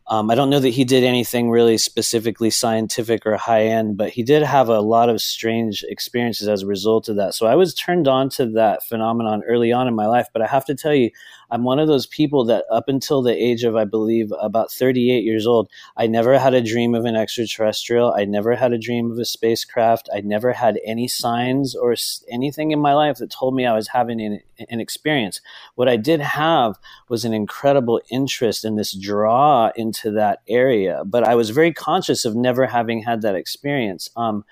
[0.08, 4.10] Um, I don't know that he did anything really specifically scientific or high end, but
[4.10, 7.34] he did have a lot of strange experiences as a result of that.
[7.34, 10.28] So I was turned on to that phenomenon early on in my life.
[10.34, 11.10] But I have to tell you,
[11.54, 15.24] I'm one of those people that up until the age of, I believe, about 38
[15.24, 18.12] years old, I never had a dream of an extraterrestrial.
[18.12, 20.10] I never had a dream of a spacecraft.
[20.12, 21.96] I never had any signs or
[22.28, 25.42] anything in my life that told me I was having an, an experience.
[25.76, 31.24] What I did have was an incredible interest in this draw into that area, but
[31.24, 34.10] I was very conscious of never having had that experience.
[34.16, 34.44] Um,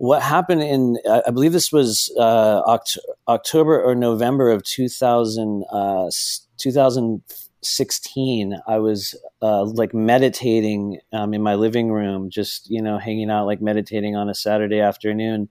[0.00, 2.96] what happened in I believe this was uh, Oct-
[3.28, 6.10] October or November of 2000, uh,
[6.56, 8.58] 2016.
[8.66, 13.44] I was uh, like meditating um, in my living room, just you know hanging out,
[13.44, 15.50] like meditating on a Saturday afternoon.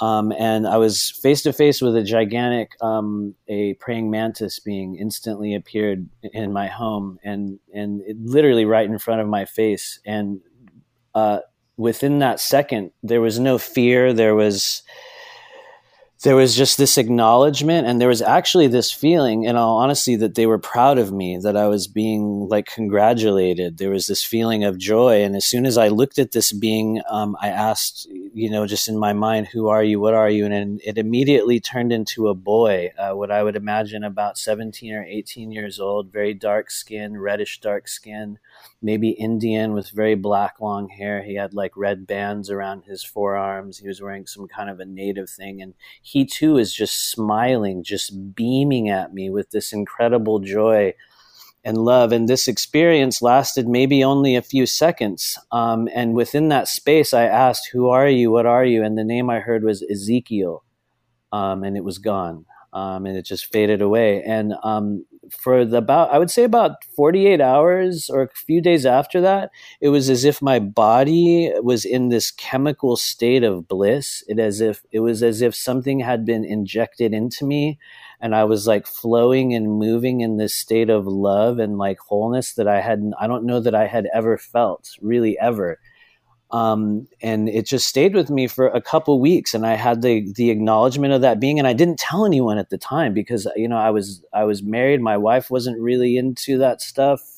[0.00, 4.94] Um, and I was face to face with a gigantic, um, a praying mantis being
[4.94, 9.98] instantly appeared in my home, and and literally right in front of my face.
[10.06, 10.42] And
[11.16, 11.40] uh,
[11.76, 14.12] within that second, there was no fear.
[14.12, 14.82] There was
[16.24, 20.34] there was just this acknowledgement and there was actually this feeling in all honesty that
[20.34, 23.76] they were proud of me that i was being like congratulated.
[23.76, 27.02] There was this feeling of joy and as soon as i looked at this being
[27.10, 30.00] um, i asked you know just in my mind who are you?
[30.00, 30.46] What are you?
[30.46, 35.04] And it immediately turned into a boy uh, what i would imagine about 17 or
[35.04, 38.38] 18 years old very dark skin reddish dark skin
[38.82, 41.22] maybe Indian with very black long hair.
[41.22, 43.78] He had like red bands around his forearms.
[43.78, 45.62] He was wearing some kind of a native thing.
[45.62, 50.94] And he too is just smiling, just beaming at me with this incredible joy
[51.64, 52.12] and love.
[52.12, 55.38] And this experience lasted maybe only a few seconds.
[55.50, 58.30] Um, and within that space, I asked, Who are you?
[58.30, 58.84] What are you?
[58.84, 60.62] And the name I heard was Ezekiel.
[61.32, 62.44] Um, and it was gone.
[62.72, 64.22] Um, and it just faded away.
[64.22, 68.86] And um, for the about I would say about 48 hours or a few days
[68.86, 74.22] after that, it was as if my body was in this chemical state of bliss.
[74.28, 77.78] It as if it was as if something had been injected into me
[78.20, 82.54] and I was like flowing and moving in this state of love and like wholeness
[82.54, 85.78] that I had I don't know that I had ever felt really ever
[86.54, 90.32] um, and it just stayed with me for a couple weeks and i had the
[90.34, 93.68] the acknowledgement of that being and i didn't tell anyone at the time because you
[93.68, 97.34] know i was i was married my wife wasn't really into that stuff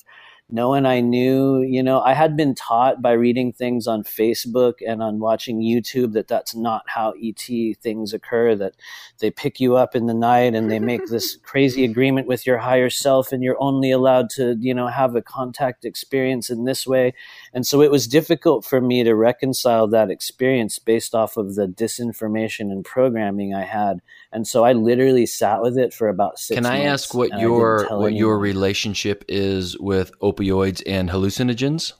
[0.49, 4.75] no one I knew, you know, I had been taught by reading things on Facebook
[4.87, 7.49] and on watching YouTube that that's not how ET
[7.83, 8.75] things occur, that
[9.19, 12.59] they pick you up in the night and they make this crazy agreement with your
[12.59, 16.87] higher self and you're only allowed to, you know, have a contact experience in this
[16.87, 17.13] way.
[17.57, 21.67] And so it was difficult for me to reconcile that experience based off of the
[21.67, 24.03] disinformation and programming I had.
[24.31, 27.85] And so I literally sat with it for about six Can I ask what your
[27.85, 28.15] what anyone.
[28.15, 31.95] your relationship is with opioids and hallucinogens?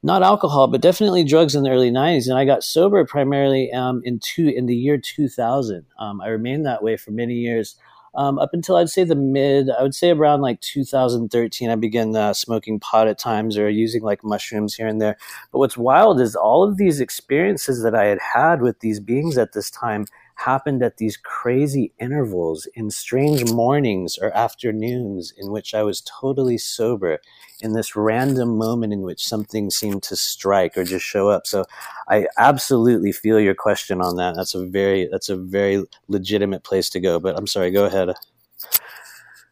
[0.01, 4.01] Not alcohol, but definitely drugs in the early '90s, and I got sober primarily um,
[4.05, 5.85] in two in the year 2000.
[5.99, 7.75] Um, I remained that way for many years
[8.15, 12.15] um, up until I'd say the mid, I would say around like 2013, I began
[12.17, 15.17] uh, smoking pot at times or using like mushrooms here and there.
[15.53, 19.39] But what's wild is all of these experiences that I had had with these beings
[19.39, 20.07] at this time
[20.39, 26.59] happened at these crazy intervals in strange mornings or afternoons in which I was totally
[26.59, 27.19] sober
[27.61, 31.47] in this random moment in which something seemed to strike or just show up.
[31.47, 31.65] So
[32.09, 34.37] I absolutely feel your question on that.
[34.37, 37.19] That's a very that's a very legitimate place to go.
[37.19, 38.11] But I'm sorry, go ahead.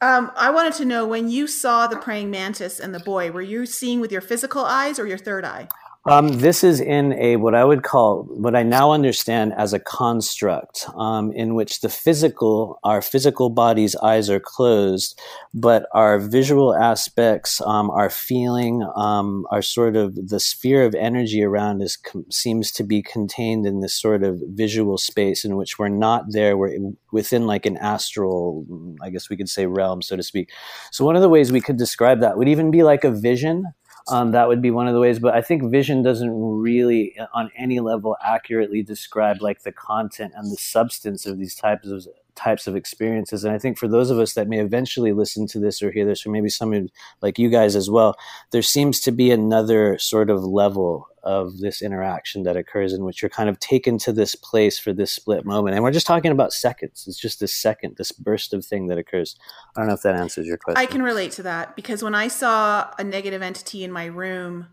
[0.03, 3.43] Um, I wanted to know when you saw the praying mantis and the boy, were
[3.43, 5.69] you seeing with your physical eyes or your third eye?
[6.09, 9.81] Um, this is in a what I would call what I now understand as a
[9.81, 15.21] construct, um, in which the physical, our physical body's eyes are closed,
[15.53, 21.43] but our visual aspects, um, our feeling, um, our sort of the sphere of energy
[21.43, 25.77] around us com- seems to be contained in this sort of visual space in which
[25.77, 26.57] we're not there.
[26.57, 26.79] We're
[27.11, 28.65] within like an astral,
[29.03, 30.51] I guess we could say realm, so to speak.
[30.93, 33.65] So one of the ways we could describe that would even be like a vision
[34.09, 35.19] um, that would be one of the ways.
[35.19, 40.51] But I think vision doesn't really, on any level, accurately describe like the content and
[40.51, 43.45] the substance of these types of types of experiences.
[43.45, 46.05] And I think for those of us that may eventually listen to this or hear
[46.05, 46.89] this, or maybe some
[47.23, 48.17] like you guys as well,
[48.53, 53.21] there seems to be another sort of level of this interaction that occurs in which
[53.21, 55.75] you're kind of taken to this place for this split moment.
[55.75, 57.05] And we're just talking about seconds.
[57.09, 59.37] It's just this second, this burst of thing that occurs.
[59.75, 60.81] I don't know if that answers your question.
[60.81, 64.69] I can relate to that because when I saw a negative entity in my room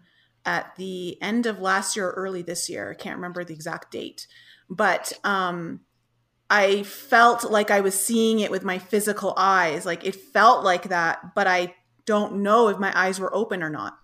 [0.45, 3.91] at the end of last year or early this year, I can't remember the exact
[3.91, 4.27] date,
[4.69, 5.79] but um,
[6.53, 9.87] I felt like I was seeing it with my physical eyes.
[9.87, 11.73] Like it felt like that, but I
[12.05, 13.97] don't know if my eyes were open or not.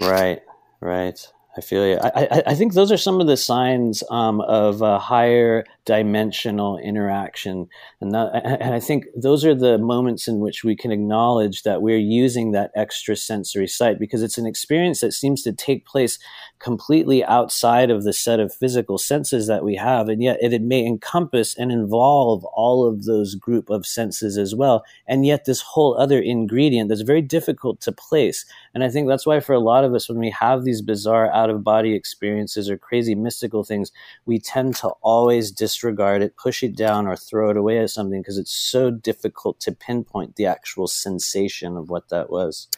[0.00, 0.42] Right,
[0.80, 1.18] right.
[1.56, 1.98] I feel you.
[1.98, 6.78] I, I, I, think those are some of the signs um, of a higher dimensional
[6.78, 7.68] interaction,
[8.00, 11.82] and that, and I think those are the moments in which we can acknowledge that
[11.82, 16.18] we're using that extra sensory sight because it's an experience that seems to take place
[16.62, 20.62] completely outside of the set of physical senses that we have, and yet it, it
[20.62, 25.60] may encompass and involve all of those group of senses as well, and yet this
[25.60, 28.46] whole other ingredient that's very difficult to place.
[28.74, 31.30] And I think that's why for a lot of us, when we have these bizarre
[31.32, 33.90] out of body experiences or crazy mystical things,
[34.24, 38.22] we tend to always disregard it, push it down, or throw it away as something
[38.22, 42.68] because it's so difficult to pinpoint the actual sensation of what that was.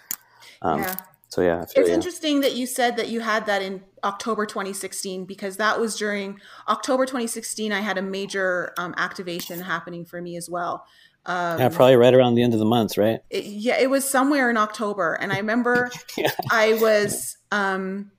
[0.63, 0.97] Um, yeah.
[1.29, 1.87] So yeah, it's you.
[1.87, 6.39] interesting that you said that you had that in October 2016 because that was during
[6.69, 7.73] October 2016.
[7.73, 10.87] I had a major um, activation happening for me as well.
[11.27, 13.21] Um, yeah, probably right around the end of the month, right?
[13.31, 16.31] It, yeah, it was somewhere in October, and I remember yeah.
[16.51, 18.13] I was um,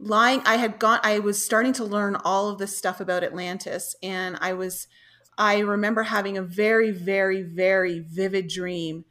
[0.00, 3.94] lying i had gone i was starting to learn all of this stuff about atlantis
[4.02, 4.88] and i was
[5.36, 9.04] i remember having a very very very vivid dream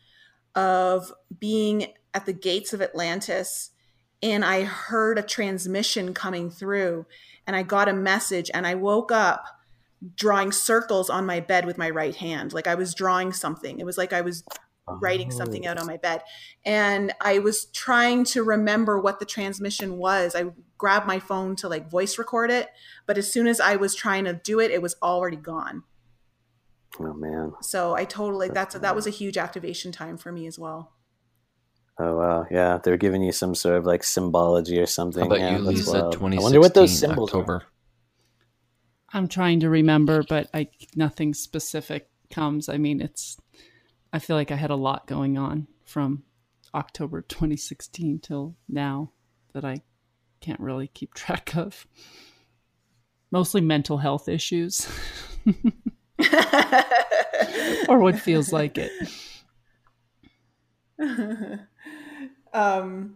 [0.56, 3.72] of being at the gates of atlantis
[4.22, 7.06] and i heard a transmission coming through
[7.46, 9.46] and i got a message and i woke up
[10.16, 13.86] drawing circles on my bed with my right hand like i was drawing something it
[13.86, 14.44] was like i was
[15.02, 16.24] writing something out on my bed
[16.66, 20.46] and i was trying to remember what the transmission was i
[20.80, 22.70] grabbed my phone to like voice record it.
[23.06, 25.84] But as soon as I was trying to do it, it was already gone.
[27.00, 27.54] Oh man.
[27.62, 30.94] So I totally that's that was a huge activation time for me as well.
[32.02, 35.22] Oh wow, yeah, they're giving you some sort of like symbology or something.
[35.22, 36.10] How about yeah, you, Lisa?
[36.14, 36.38] Twenty.
[36.38, 37.54] I wonder what those symbols October.
[37.54, 37.64] Are.
[39.12, 42.70] I'm trying to remember, but I nothing specific comes.
[42.70, 43.38] I mean, it's.
[44.14, 46.24] I feel like I had a lot going on from
[46.74, 49.12] October 2016 till now
[49.54, 49.82] that I
[50.40, 51.86] can't really keep track of.
[53.30, 54.88] Mostly mental health issues.
[57.88, 58.92] or what feels like it.
[62.54, 63.16] um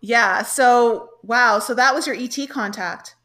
[0.00, 3.16] yeah, so wow, so that was your ET contact.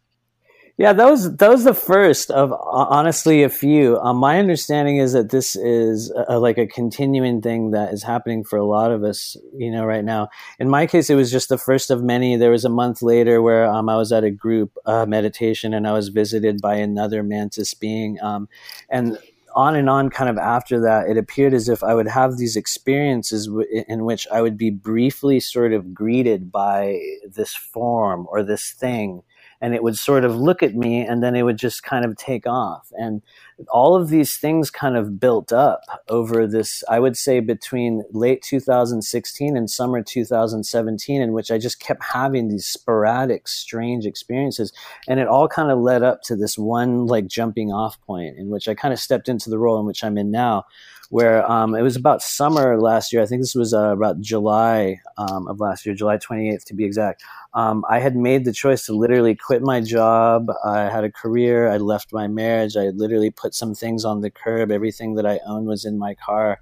[0.76, 4.00] Yeah, that was that was the first of honestly a few.
[4.00, 8.44] Um, my understanding is that this is a, like a continuing thing that is happening
[8.44, 10.30] for a lot of us, you know, right now.
[10.58, 12.38] In my case, it was just the first of many.
[12.38, 15.88] There was a month later where um, I was at a group uh, meditation and
[15.88, 18.50] I was visited by another mantis being, um,
[18.90, 19.20] and
[19.56, 22.56] on and on kind of after that it appeared as if i would have these
[22.56, 28.44] experiences w- in which i would be briefly sort of greeted by this form or
[28.44, 29.22] this thing
[29.64, 32.18] and it would sort of look at me and then it would just kind of
[32.18, 32.92] take off.
[32.98, 33.22] And
[33.70, 38.42] all of these things kind of built up over this, I would say, between late
[38.42, 44.74] 2016 and summer 2017, in which I just kept having these sporadic, strange experiences.
[45.08, 48.50] And it all kind of led up to this one like jumping off point in
[48.50, 50.66] which I kind of stepped into the role in which I'm in now
[51.14, 53.22] where um, it was about summer last year.
[53.22, 56.86] I think this was uh, about July um, of last year, July 28th to be
[56.86, 57.24] exact.
[57.54, 60.48] Um, I had made the choice to literally quit my job.
[60.66, 61.70] I had a career.
[61.70, 62.76] I left my marriage.
[62.76, 64.72] I literally put some things on the curb.
[64.72, 66.60] Everything that I owned was in my car.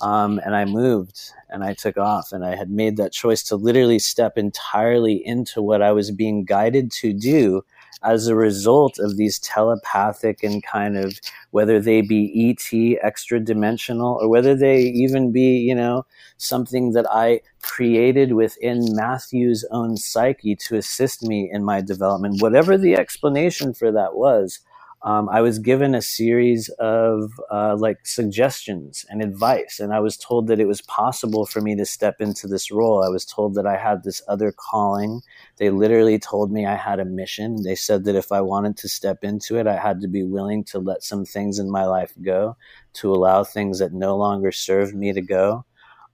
[0.00, 2.32] Um, and I moved and I took off.
[2.32, 6.44] And I had made that choice to literally step entirely into what I was being
[6.44, 7.62] guided to do
[8.02, 11.18] as a result of these telepathic and kind of
[11.50, 16.04] whether they be ET extra dimensional or whether they even be, you know,
[16.38, 22.76] something that I created within Matthew's own psyche to assist me in my development, whatever
[22.76, 24.60] the explanation for that was
[25.04, 30.16] um, I was given a series of uh, like suggestions and advice, and I was
[30.16, 33.02] told that it was possible for me to step into this role.
[33.02, 35.20] I was told that I had this other calling.
[35.56, 37.62] They literally told me I had a mission.
[37.64, 40.62] They said that if I wanted to step into it, I had to be willing
[40.64, 42.56] to let some things in my life go,
[42.94, 45.64] to allow things that no longer served me to go.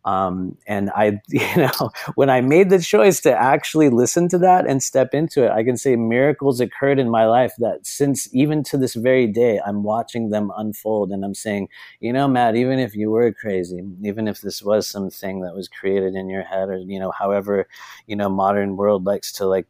[0.09, 4.67] Um, and I, you know, when I made the choice to actually listen to that
[4.67, 8.63] and step into it, I can say miracles occurred in my life that since even
[8.65, 11.69] to this very day, I'm watching them unfold and I'm saying,
[12.01, 15.69] you know, Matt, even if you were crazy, even if this was something that was
[15.69, 17.69] created in your head or, you know, however,
[18.07, 19.67] you know, modern world likes to like,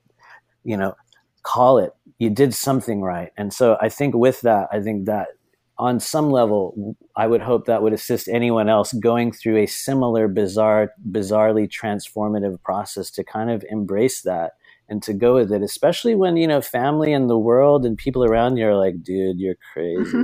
[0.64, 0.94] you know,
[1.42, 3.32] call it, you did something right.
[3.36, 5.28] And so I think with that, I think that
[5.78, 10.26] on some level, I would hope that would assist anyone else going through a similar
[10.26, 14.52] bizarre, bizarrely transformative process to kind of embrace that
[14.88, 18.24] and to go with it, especially when, you know, family and the world and people
[18.24, 20.18] around you are like, dude, you're crazy,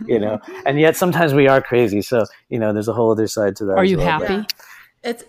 [0.06, 2.02] you know, and yet sometimes we are crazy.
[2.02, 3.78] So, you know, there's a whole other side to that.
[3.78, 4.06] Are you well.
[4.06, 4.34] happy?
[4.34, 4.44] Yeah.
[5.02, 5.24] It's,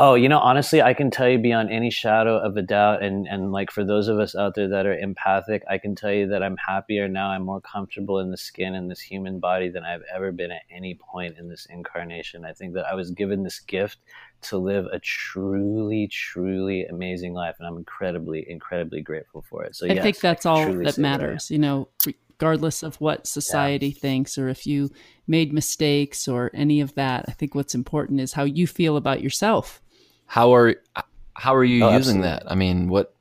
[0.00, 3.26] Oh, you know, honestly, I can tell you beyond any shadow of a doubt, and
[3.26, 6.28] and like for those of us out there that are empathic, I can tell you
[6.28, 7.30] that I'm happier now.
[7.30, 10.62] I'm more comfortable in the skin in this human body than I've ever been at
[10.70, 12.44] any point in this incarnation.
[12.44, 13.98] I think that I was given this gift
[14.42, 19.74] to live a truly, truly amazing life, and I'm incredibly, incredibly grateful for it.
[19.74, 21.10] So I yes, think that's I all that say I am.
[21.10, 21.50] matters.
[21.50, 21.88] You know,
[22.40, 24.90] regardless of what society thinks or if you
[25.26, 27.24] made mistakes or any of that.
[27.26, 29.82] I think what's important is how you feel about yourself.
[30.28, 30.76] How are
[31.34, 32.44] how are you Oh, using absolutely.
[32.46, 32.52] that?
[32.52, 33.14] I mean, what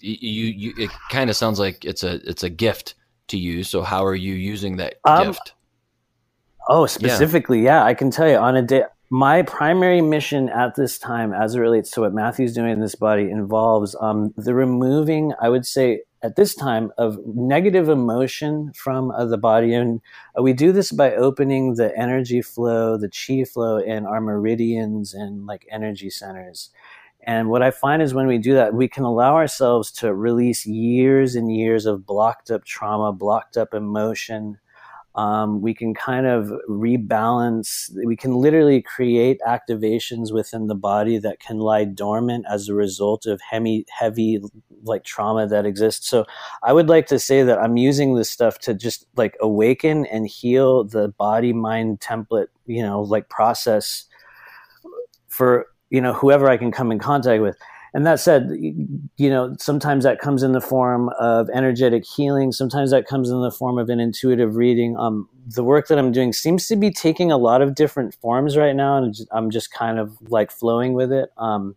[0.00, 2.94] you you, it kind of sounds like it's a it's a gift
[3.28, 3.62] to you.
[3.62, 5.52] So how are you using that Um, gift?
[6.68, 7.84] Oh, specifically, yeah.
[7.84, 8.84] I can tell you on a day.
[9.08, 12.96] My primary mission at this time, as it relates to what Matthew's doing in this
[12.96, 19.12] body, involves um, the removing, I would say, at this time, of negative emotion from
[19.12, 19.72] uh, the body.
[19.74, 20.00] And
[20.36, 25.14] uh, we do this by opening the energy flow, the chi flow in our meridians
[25.14, 26.70] and like energy centers.
[27.22, 30.66] And what I find is when we do that, we can allow ourselves to release
[30.66, 34.58] years and years of blocked up trauma, blocked up emotion,
[35.16, 41.40] um, we can kind of rebalance we can literally create activations within the body that
[41.40, 44.40] can lie dormant as a result of heavy heavy
[44.82, 46.08] like trauma that exists.
[46.08, 46.26] So
[46.62, 50.26] i would like to say that i'm using this stuff to just like awaken and
[50.26, 54.04] heal the body mind template you know like process
[55.28, 57.56] for you know whoever i can come in contact with
[57.96, 58.50] and that said
[59.16, 63.40] you know sometimes that comes in the form of energetic healing sometimes that comes in
[63.40, 66.90] the form of an intuitive reading um, the work that i'm doing seems to be
[66.90, 70.92] taking a lot of different forms right now and i'm just kind of like flowing
[70.92, 71.74] with it um,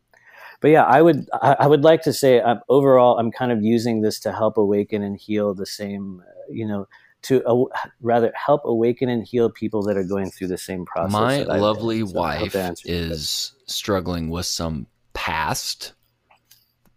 [0.59, 3.63] but yeah i would i, I would like to say um, overall i'm kind of
[3.63, 6.85] using this to help awaken and heal the same uh, you know
[7.21, 7.65] to uh,
[8.01, 11.49] rather help awaken and heal people that are going through the same process My that
[11.49, 11.61] I've been.
[11.61, 13.11] lovely So wife that answers your question.
[13.13, 15.93] is struggling with some past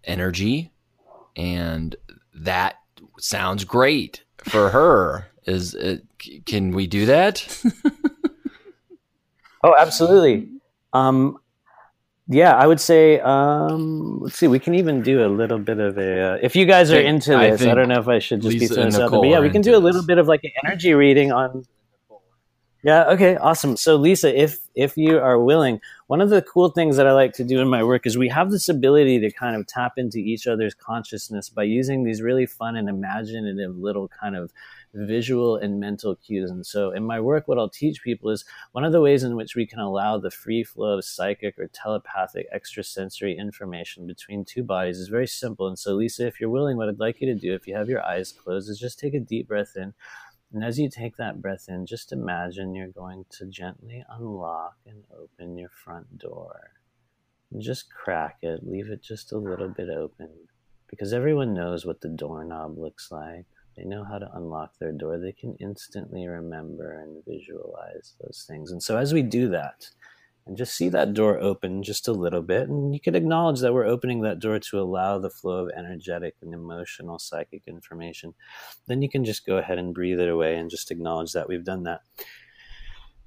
[0.05, 0.71] energy,
[1.37, 1.97] and
[2.35, 2.77] that
[3.19, 5.29] sounds great for her.
[5.45, 6.05] Is it,
[6.47, 7.65] can we do that?
[9.63, 10.49] Oh, absolutely.
[10.93, 11.39] Um,
[12.29, 13.21] yeah, I would say.
[13.21, 14.49] Um, let's see.
[14.49, 16.21] We can even do a little bit of a.
[16.21, 18.55] Uh, if you guys are into this, I, think don't know if I should just
[18.55, 20.07] Lisa be throwing this out but yeah, we can do a little this.
[20.07, 21.65] bit of like an energy reading on.
[22.83, 23.05] Yeah.
[23.11, 23.37] Okay.
[23.37, 23.77] Awesome.
[23.77, 27.33] So, Lisa, if if you are willing, one of the cool things that I like
[27.35, 30.19] to do in my work is we have this ability to kind of tap into
[30.19, 34.53] each other's consciousness by using these really fun and imaginative little kind of
[34.95, 36.51] visual and mental cues.
[36.51, 39.37] And so, in my work, what I'll teach people is one of the ways in
[39.37, 44.65] which we can allow the free flow of psychic or telepathic extrasensory information between two
[44.65, 45.69] bodies is very simple.
[45.69, 47.89] And so, Lisa, if you're willing, what I'd like you to do, if you have
[47.89, 49.95] your eyes closed, is just take a deep breath in.
[50.53, 55.03] And as you take that breath in, just imagine you're going to gently unlock and
[55.19, 56.73] open your front door.
[57.51, 60.29] And just crack it, leave it just a little bit open.
[60.89, 63.47] Because everyone knows what the doorknob looks like.
[63.77, 65.19] They know how to unlock their door.
[65.19, 68.73] They can instantly remember and visualize those things.
[68.73, 69.89] And so as we do that,
[70.47, 73.73] and just see that door open just a little bit, and you could acknowledge that
[73.73, 78.35] we're opening that door to allow the flow of energetic and emotional psychic information
[78.87, 81.65] then you can just go ahead and breathe it away and just acknowledge that we've
[81.65, 82.01] done that.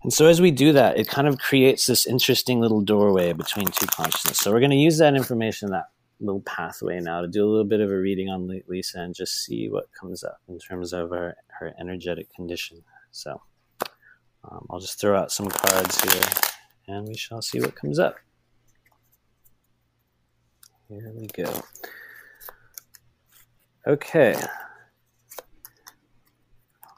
[0.04, 3.68] And so as we do that, it kind of creates this interesting little doorway between
[3.68, 4.38] two consciousness.
[4.38, 5.86] So we're going to use that information, that
[6.20, 9.44] little pathway now to do a little bit of a reading on Lisa and just
[9.44, 12.84] see what comes up in terms of her, her energetic condition.
[13.12, 13.42] So
[14.44, 16.55] um, I'll just throw out some cards here
[16.88, 18.16] and we shall see what comes up.
[20.88, 21.64] Here we go.
[23.88, 24.36] Okay.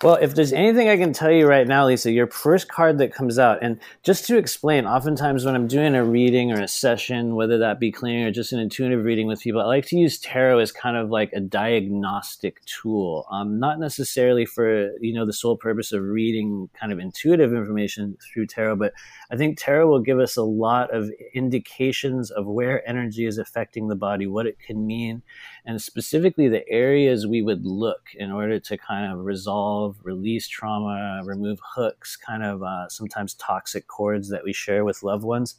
[0.03, 3.11] Well, if there's anything I can tell you right now, Lisa, your first card that
[3.11, 7.33] comes out, and just to explain, oftentimes when I'm doing a reading or a session,
[7.33, 10.19] whether that be clearing or just an intuitive reading with people, I like to use
[10.19, 15.33] tarot as kind of like a diagnostic tool, um, not necessarily for you know the
[15.33, 18.93] sole purpose of reading kind of intuitive information through tarot, but
[19.31, 23.87] I think tarot will give us a lot of indications of where energy is affecting
[23.87, 25.23] the body, what it can mean,
[25.67, 31.21] and specifically the areas we would look in order to kind of resolve, release trauma,
[31.25, 35.55] remove hooks, kind of uh, sometimes toxic cords that we share with loved ones.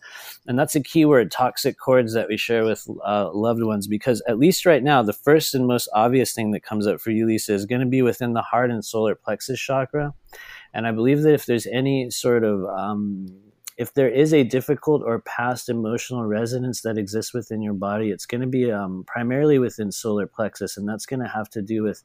[0.46, 4.22] And that's a key word toxic cords that we share with uh, loved ones, because
[4.26, 7.26] at least right now, the first and most obvious thing that comes up for you,
[7.26, 10.14] Lisa, is going to be within the heart and solar plexus chakra.
[10.72, 13.26] And I believe that if there's any sort of um,
[13.78, 18.26] if there is a difficult or past emotional resonance that exists within your body, it's
[18.26, 21.84] going to be um, primarily within solar plexus, and that's going to have to do
[21.84, 22.02] with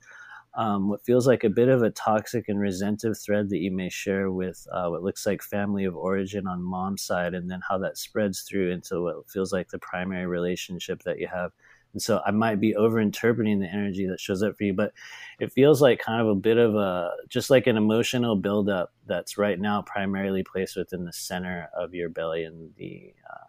[0.55, 3.89] um, what feels like a bit of a toxic and resentive thread that you may
[3.89, 7.79] share with uh, what looks like family of origin on mom's side, and then how
[7.79, 11.51] that spreads through into what feels like the primary relationship that you have.
[11.93, 14.93] And so I might be overinterpreting the energy that shows up for you, but
[15.39, 19.37] it feels like kind of a bit of a just like an emotional buildup that's
[19.37, 23.45] right now primarily placed within the center of your belly and the uh,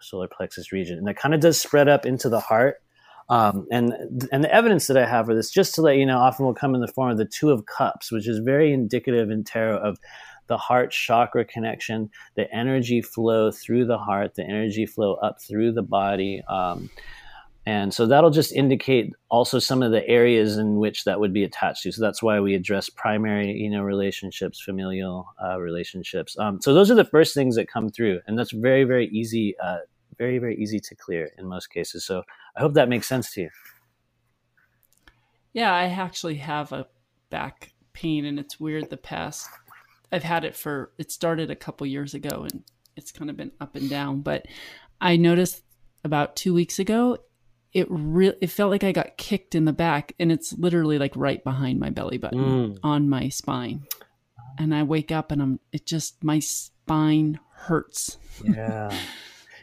[0.00, 2.82] solar plexus region, and that kind of does spread up into the heart
[3.28, 3.94] um, and
[4.30, 6.54] and the evidence that I have for this, just to let you know, often will
[6.54, 9.78] come in the form of the Two of Cups, which is very indicative in tarot
[9.78, 9.98] of
[10.48, 15.72] the heart chakra connection, the energy flow through the heart, the energy flow up through
[15.72, 16.42] the body.
[16.48, 16.90] Um,
[17.64, 21.44] and so that'll just indicate also some of the areas in which that would be
[21.44, 21.92] attached to.
[21.92, 26.36] So that's why we address primary, you know, relationships, familial uh, relationships.
[26.38, 29.54] Um, so those are the first things that come through, and that's very, very easy
[29.62, 29.78] uh,
[30.18, 32.22] very very easy to clear in most cases so
[32.56, 33.50] i hope that makes sense to you
[35.52, 36.86] yeah i actually have a
[37.30, 39.48] back pain and it's weird the past
[40.10, 42.62] i've had it for it started a couple years ago and
[42.96, 44.46] it's kind of been up and down but
[45.00, 45.62] i noticed
[46.04, 47.16] about two weeks ago
[47.72, 51.12] it really it felt like i got kicked in the back and it's literally like
[51.16, 52.78] right behind my belly button mm.
[52.82, 53.82] on my spine
[54.58, 58.94] and i wake up and i'm it just my spine hurts yeah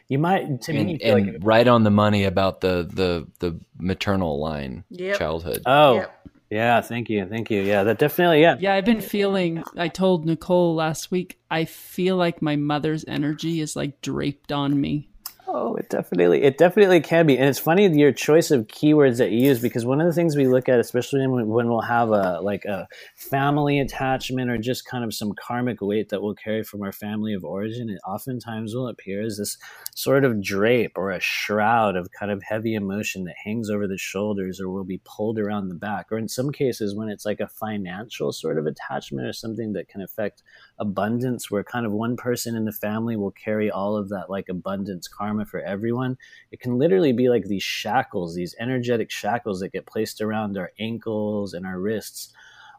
[0.10, 3.60] You might to and, me and like right on the money about the the the
[3.78, 5.20] maternal line yep.
[5.20, 5.62] childhood.
[5.68, 5.96] Oh.
[5.96, 6.16] Yep.
[6.50, 7.28] Yeah, thank you.
[7.28, 7.62] Thank you.
[7.62, 8.56] Yeah, that definitely yeah.
[8.60, 13.62] Yeah, I've been feeling I told Nicole last week, I feel like my mother's energy
[13.62, 15.10] is like draped on me.
[15.52, 19.32] Oh, it definitely it definitely can be, and it's funny your choice of keywords that
[19.32, 22.10] you use because one of the things we look at, especially when, when we'll have
[22.10, 26.62] a like a family attachment or just kind of some karmic weight that we'll carry
[26.62, 29.58] from our family of origin, it oftentimes will appear as this
[29.96, 33.98] sort of drape or a shroud of kind of heavy emotion that hangs over the
[33.98, 37.40] shoulders or will be pulled around the back, or in some cases when it's like
[37.40, 40.44] a financial sort of attachment or something that can affect
[40.80, 44.50] abundance, where kind of one person in the family will carry all of that like
[44.50, 46.18] abundance karma for everyone.
[46.52, 50.72] It can literally be like these shackles, these energetic shackles that get placed around our
[50.80, 52.34] ankles and our wrists.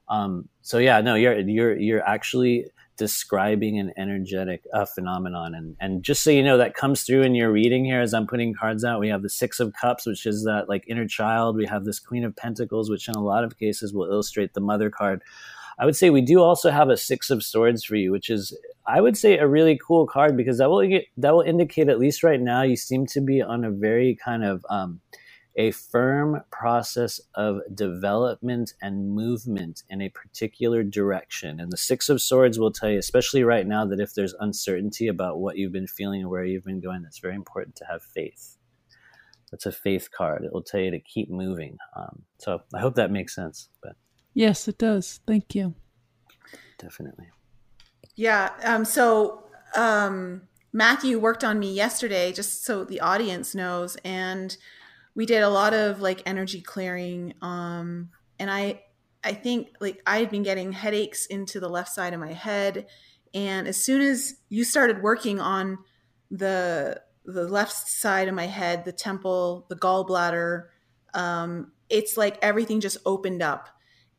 [0.09, 6.03] Um, so yeah, no, you're you're you're actually describing an energetic uh, phenomenon, and and
[6.03, 8.85] just so you know, that comes through in your reading here as I'm putting cards
[8.85, 9.01] out.
[9.01, 11.57] We have the Six of Cups, which is that like inner child.
[11.57, 14.61] We have this Queen of Pentacles, which in a lot of cases will illustrate the
[14.61, 15.23] Mother card.
[15.81, 18.57] I would say we do also have a Six of Swords for you, which is
[18.87, 22.23] I would say a really cool card because that will that will indicate at least
[22.23, 25.01] right now you seem to be on a very kind of um,
[25.57, 31.59] a firm process of development and movement in a particular direction.
[31.59, 35.09] And the Six of Swords will tell you, especially right now, that if there's uncertainty
[35.09, 38.03] about what you've been feeling and where you've been going, it's very important to have
[38.03, 38.59] faith.
[39.51, 40.45] That's a faith card.
[40.45, 41.79] It will tell you to keep moving.
[41.97, 43.71] Um, so I hope that makes sense.
[43.83, 43.97] But
[44.35, 45.21] yes, it does.
[45.27, 45.75] Thank you.
[46.79, 47.29] Definitely.
[48.17, 48.51] Yeah.
[48.65, 49.45] Um, so
[49.77, 54.57] um, Matthew worked on me yesterday, just so the audience knows, and
[55.15, 57.35] we did a lot of like energy clearing.
[57.43, 58.83] Um, and I,
[59.23, 62.87] I think like I had been getting headaches into the left side of my head,
[63.35, 65.79] and as soon as you started working on
[66.31, 70.67] the the left side of my head, the temple, the gallbladder,
[71.15, 73.69] um, it's like everything just opened up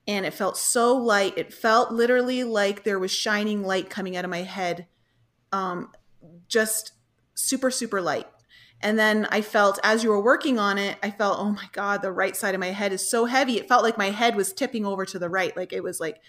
[0.07, 1.37] and it felt so light.
[1.37, 4.87] It felt literally like there was shining light coming out of my head,
[5.51, 5.91] um,
[6.47, 6.93] just
[7.35, 8.27] super, super light.
[8.81, 12.01] And then I felt as you were working on it, I felt, oh my God,
[12.01, 13.57] the right side of my head is so heavy.
[13.57, 15.55] It felt like my head was tipping over to the right.
[15.55, 16.19] Like it was like,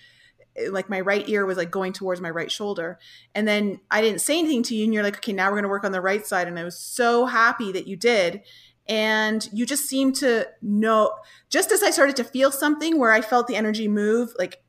[0.68, 2.98] like my right ear was like going towards my right shoulder.
[3.34, 4.84] And then I didn't say anything to you.
[4.84, 6.46] And you're like, okay, now we're going to work on the right side.
[6.46, 8.42] And I was so happy that you did
[8.88, 11.12] and you just seem to know
[11.48, 14.62] just as i started to feel something where i felt the energy move like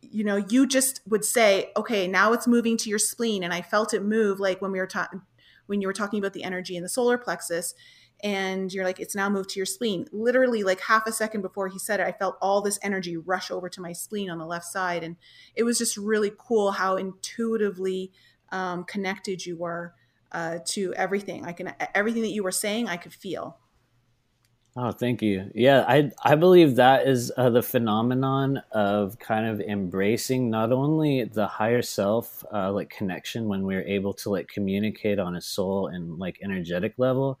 [0.00, 3.42] you know you just would say okay now it's moving to your spleen.
[3.42, 5.22] And i felt it move like when we were talking
[5.66, 7.74] when you were talking about the energy in the solar plexus
[8.24, 10.06] and you're like it's now moved to your spleen.
[10.10, 13.50] Literally like half a second before he said it i felt all this energy rush
[13.50, 15.04] over to my spleen on the left side.
[15.04, 15.16] And
[15.54, 18.12] it was just really cool how intuitively
[18.50, 19.94] um, connected you were
[20.32, 21.44] uh, to everything.
[21.44, 23.58] I can everything that you were saying, I could feel.
[24.76, 25.50] Oh, thank you.
[25.54, 31.24] Yeah, I I believe that is uh, the phenomenon of kind of embracing not only
[31.24, 35.88] the higher self uh, like connection when we're able to like communicate on a soul
[35.88, 37.40] and like energetic level.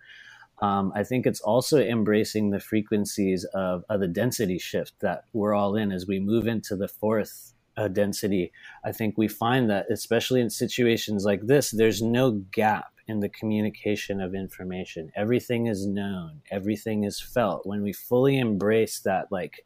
[0.60, 5.54] Um, I think it's also embracing the frequencies of, of the density shift that we're
[5.54, 8.52] all in as we move into the fourth uh, density,
[8.84, 13.28] I think we find that, especially in situations like this, there's no gap in the
[13.28, 15.12] communication of information.
[15.16, 17.66] Everything is known, everything is felt.
[17.66, 19.64] When we fully embrace that, like,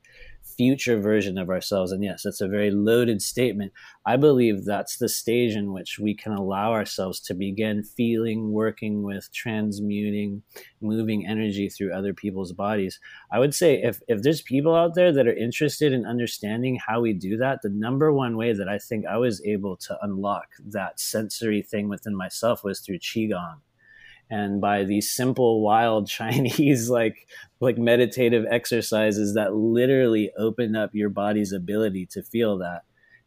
[0.63, 1.91] future version of ourselves.
[1.91, 3.73] And yes, that's a very loaded statement.
[4.07, 9.03] I believe that's the stage in which we can allow ourselves to begin feeling, working
[9.03, 10.45] with, transmuting,
[10.81, 13.01] moving energy through other people's bodies.
[13.33, 17.01] I would say if, if there's people out there that are interested in understanding how
[17.01, 20.47] we do that, the number one way that I think I was able to unlock
[20.65, 23.57] that sensory thing within myself was through Qigong
[24.33, 27.29] and by these simple wild chinese like
[27.61, 32.83] like meditative exercises that literally open up your body's ability to feel that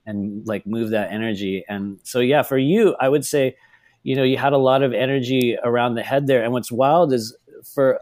[0.06, 1.64] and like move that energy.
[1.70, 3.56] And so yeah for you i would say
[4.04, 6.44] you know you had a lot of energy around the head there.
[6.44, 7.36] And what's wild is
[7.74, 8.00] for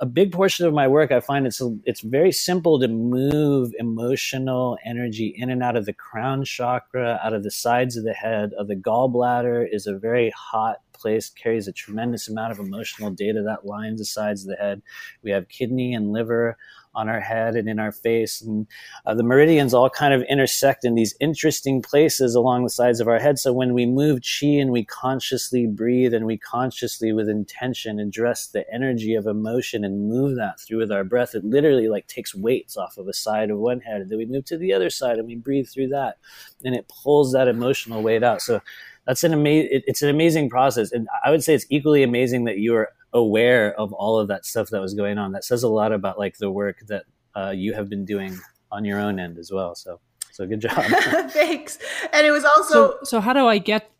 [0.00, 4.76] a big portion of my work i find it's it's very simple to move emotional
[4.84, 8.52] energy in and out of the crown chakra out of the sides of the head
[8.58, 13.42] of the gallbladder is a very hot place carries a tremendous amount of emotional data
[13.42, 14.80] that lines the sides of the head.
[15.22, 16.56] We have kidney and liver
[16.94, 18.40] on our head and in our face.
[18.40, 18.66] And
[19.06, 23.08] uh, the meridians all kind of intersect in these interesting places along the sides of
[23.08, 23.38] our head.
[23.38, 28.48] So when we move chi and we consciously breathe and we consciously, with intention, address
[28.48, 32.34] the energy of emotion and move that through with our breath, it literally like takes
[32.34, 34.02] weights off of a side of one head.
[34.02, 36.18] And then we move to the other side and we breathe through that.
[36.64, 38.40] And it pulls that emotional weight out.
[38.40, 38.60] So
[39.06, 42.44] that's an amazing it, it's an amazing process and i would say it's equally amazing
[42.44, 45.32] that you are aware of all of that stuff that was going on.
[45.32, 47.04] That says a lot about like the work that
[47.34, 48.38] uh, you have been doing
[48.70, 49.74] on your own end as well.
[49.74, 50.00] So
[50.32, 50.84] so good job.
[51.30, 51.78] Thanks.
[52.12, 53.90] And it was also so, so how do i get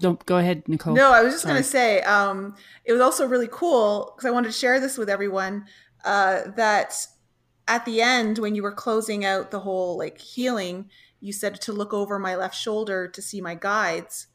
[0.00, 0.94] don't go ahead nicole.
[0.94, 2.54] No i was just going to say um,
[2.84, 5.64] it was also really cool because i wanted to share this with everyone
[6.04, 7.06] uh, that
[7.68, 11.72] at the end when you were closing out the whole like healing you said to
[11.72, 14.26] look over my left shoulder to see my guides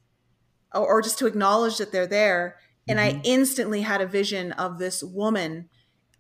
[0.74, 2.58] or, or just to acknowledge that they're there.
[2.88, 3.18] And mm-hmm.
[3.18, 5.70] I instantly had a vision of this woman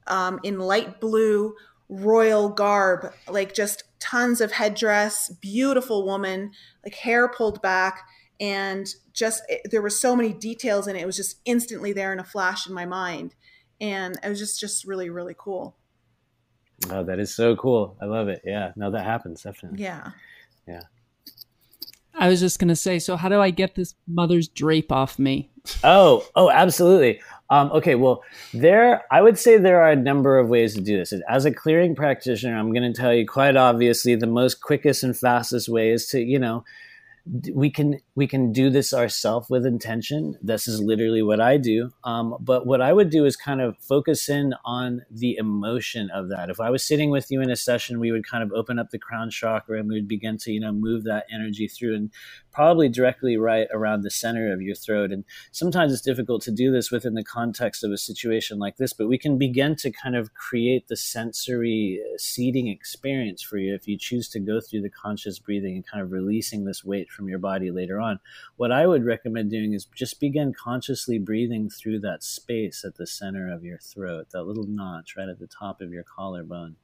[0.07, 1.55] um, in light blue
[1.89, 6.51] royal garb, like just tons of headdress, beautiful woman,
[6.83, 8.01] like hair pulled back.
[8.39, 11.01] And just it, there were so many details in it.
[11.01, 13.35] It was just instantly there in a flash in my mind.
[13.79, 15.75] And it was just, just really, really cool.
[16.89, 17.97] Oh, that is so cool.
[18.01, 18.41] I love it.
[18.43, 18.71] Yeah.
[18.75, 19.43] No, that happens.
[19.43, 19.83] Definitely.
[19.83, 20.11] Yeah.
[20.67, 20.81] Yeah.
[22.13, 25.49] I was just gonna say, so how do I get this mother's drape off me?
[25.83, 27.21] Oh, oh, absolutely.
[27.49, 30.97] Um, okay, well, there, I would say there are a number of ways to do
[30.97, 31.13] this.
[31.27, 35.17] As a clearing practitioner, I'm going to tell you quite obviously the most quickest and
[35.17, 36.63] fastest way is to, you know,
[37.53, 40.37] we can we can do this ourselves with intention.
[40.41, 41.91] This is literally what i do.
[42.03, 46.29] Um, but what i would do is kind of focus in on the emotion of
[46.29, 46.49] that.
[46.49, 48.89] If i was sitting with you in a session we would kind of open up
[48.89, 52.11] the crown chakra and we would begin to you know move that energy through and
[52.51, 55.11] probably directly right around the center of your throat.
[55.11, 58.93] And sometimes it's difficult to do this within the context of a situation like this
[58.93, 63.73] but we can begin to kind of create the sensory uh, seating experience for you
[63.73, 67.09] if you choose to go through the conscious breathing and kind of releasing this weight
[67.09, 68.19] from your body later on.
[68.57, 73.07] What I would recommend doing is just begin consciously breathing through that space at the
[73.07, 76.75] center of your throat, that little notch right at the top of your collarbone.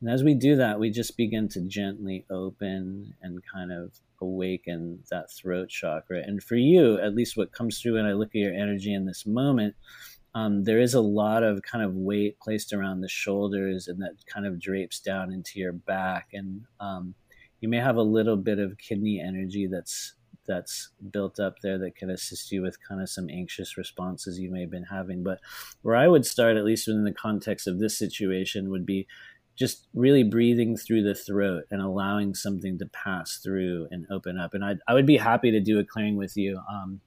[0.00, 5.00] And as we do that, we just begin to gently open and kind of awaken
[5.10, 6.22] that throat chakra.
[6.22, 9.06] And for you, at least what comes through when I look at your energy in
[9.06, 9.74] this moment,
[10.34, 14.16] um, there is a lot of kind of weight placed around the shoulders and that
[14.26, 16.28] kind of drapes down into your back.
[16.34, 17.14] And um,
[17.66, 20.14] you may have a little bit of kidney energy that's
[20.46, 24.52] that's built up there that can assist you with kind of some anxious responses you
[24.52, 25.24] may have been having.
[25.24, 25.40] But
[25.82, 29.08] where I would start, at least within the context of this situation, would be
[29.56, 34.54] just really breathing through the throat and allowing something to pass through and open up.
[34.54, 37.00] And I, I would be happy to do a clearing with you um,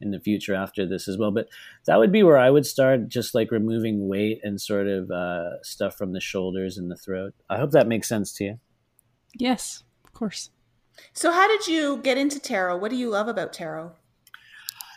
[0.00, 1.32] in the future after this as well.
[1.32, 1.48] But
[1.86, 5.60] that would be where I would start, just like removing weight and sort of uh,
[5.64, 7.34] stuff from the shoulders and the throat.
[7.50, 8.60] I hope that makes sense to you.
[9.34, 9.82] Yes
[10.16, 10.50] course.
[11.12, 12.78] So, how did you get into tarot?
[12.78, 13.92] What do you love about tarot?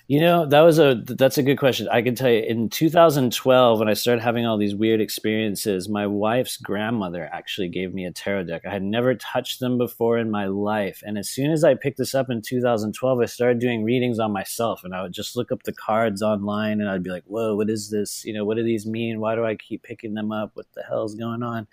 [0.10, 1.88] You know, that was a that's a good question.
[1.88, 6.08] I can tell you in 2012 when I started having all these weird experiences, my
[6.08, 8.64] wife's grandmother actually gave me a tarot deck.
[8.66, 12.00] I had never touched them before in my life, and as soon as I picked
[12.00, 15.52] this up in 2012, I started doing readings on myself and I would just look
[15.52, 18.26] up the cards online and I'd be like, "Whoa, what is this?
[18.26, 19.20] You know, what do these mean?
[19.20, 20.50] Why do I keep picking them up?
[20.56, 21.68] What the hell's going on?"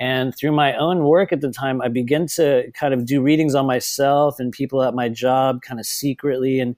[0.00, 3.54] And through my own work at the time, I began to kind of do readings
[3.54, 6.58] on myself and people at my job kind of secretly.
[6.58, 6.74] And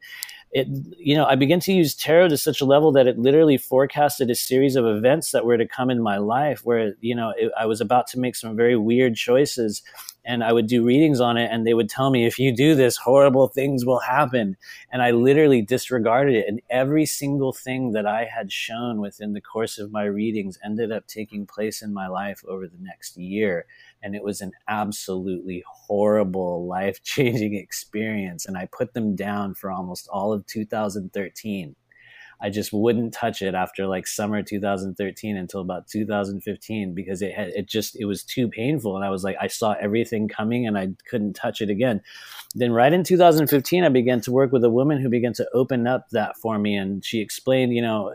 [0.50, 0.66] it,
[0.98, 4.28] you know, I began to use tarot to such a level that it literally forecasted
[4.28, 7.52] a series of events that were to come in my life where, you know, it,
[7.58, 9.82] I was about to make some very weird choices
[10.24, 12.74] and I would do readings on it and they would tell me if you do
[12.74, 14.56] this horrible things will happen.
[14.90, 19.40] And I literally disregarded it and every single thing that I had shown within the
[19.40, 23.66] course of my readings ended up taking place in my life over the next year
[24.02, 30.08] and it was an absolutely horrible life-changing experience and I put them down for almost
[30.08, 31.76] all of 2013
[32.42, 37.48] I just wouldn't touch it after like summer 2013 until about 2015 because it had
[37.48, 40.76] it just it was too painful and I was like I saw everything coming and
[40.76, 42.02] I couldn't touch it again.
[42.56, 45.86] Then right in 2015 I began to work with a woman who began to open
[45.86, 48.12] up that for me and she explained, you know,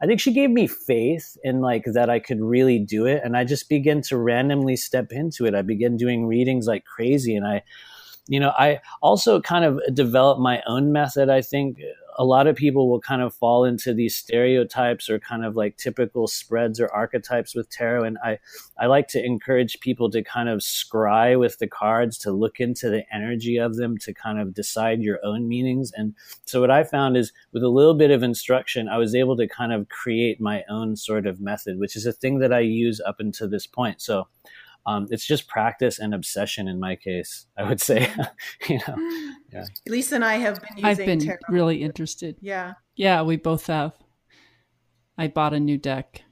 [0.00, 3.36] I think she gave me faith in like that I could really do it and
[3.36, 5.54] I just began to randomly step into it.
[5.54, 7.62] I began doing readings like crazy and I
[8.28, 11.78] you know, I also kind of developed my own method, I think,
[12.18, 15.76] a lot of people will kind of fall into these stereotypes or kind of like
[15.76, 18.04] typical spreads or archetypes with tarot.
[18.04, 18.38] And I,
[18.78, 22.88] I like to encourage people to kind of scry with the cards, to look into
[22.88, 25.92] the energy of them, to kind of decide your own meanings.
[25.94, 26.14] And
[26.46, 29.46] so what I found is with a little bit of instruction, I was able to
[29.46, 33.00] kind of create my own sort of method, which is a thing that I use
[33.00, 34.00] up until this point.
[34.00, 34.28] So
[34.86, 37.46] um, it's just practice and obsession in my case.
[37.58, 38.08] I would say,
[38.68, 38.96] you know,
[39.52, 39.64] yeah.
[39.86, 40.84] Lisa and I have been.
[40.84, 41.38] I've been tarot.
[41.48, 42.36] really interested.
[42.40, 43.94] Yeah, yeah, we both have.
[45.18, 46.22] I bought a new deck,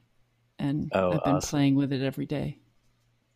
[0.59, 1.51] and oh, I've been awesome.
[1.51, 2.61] playing with it every day.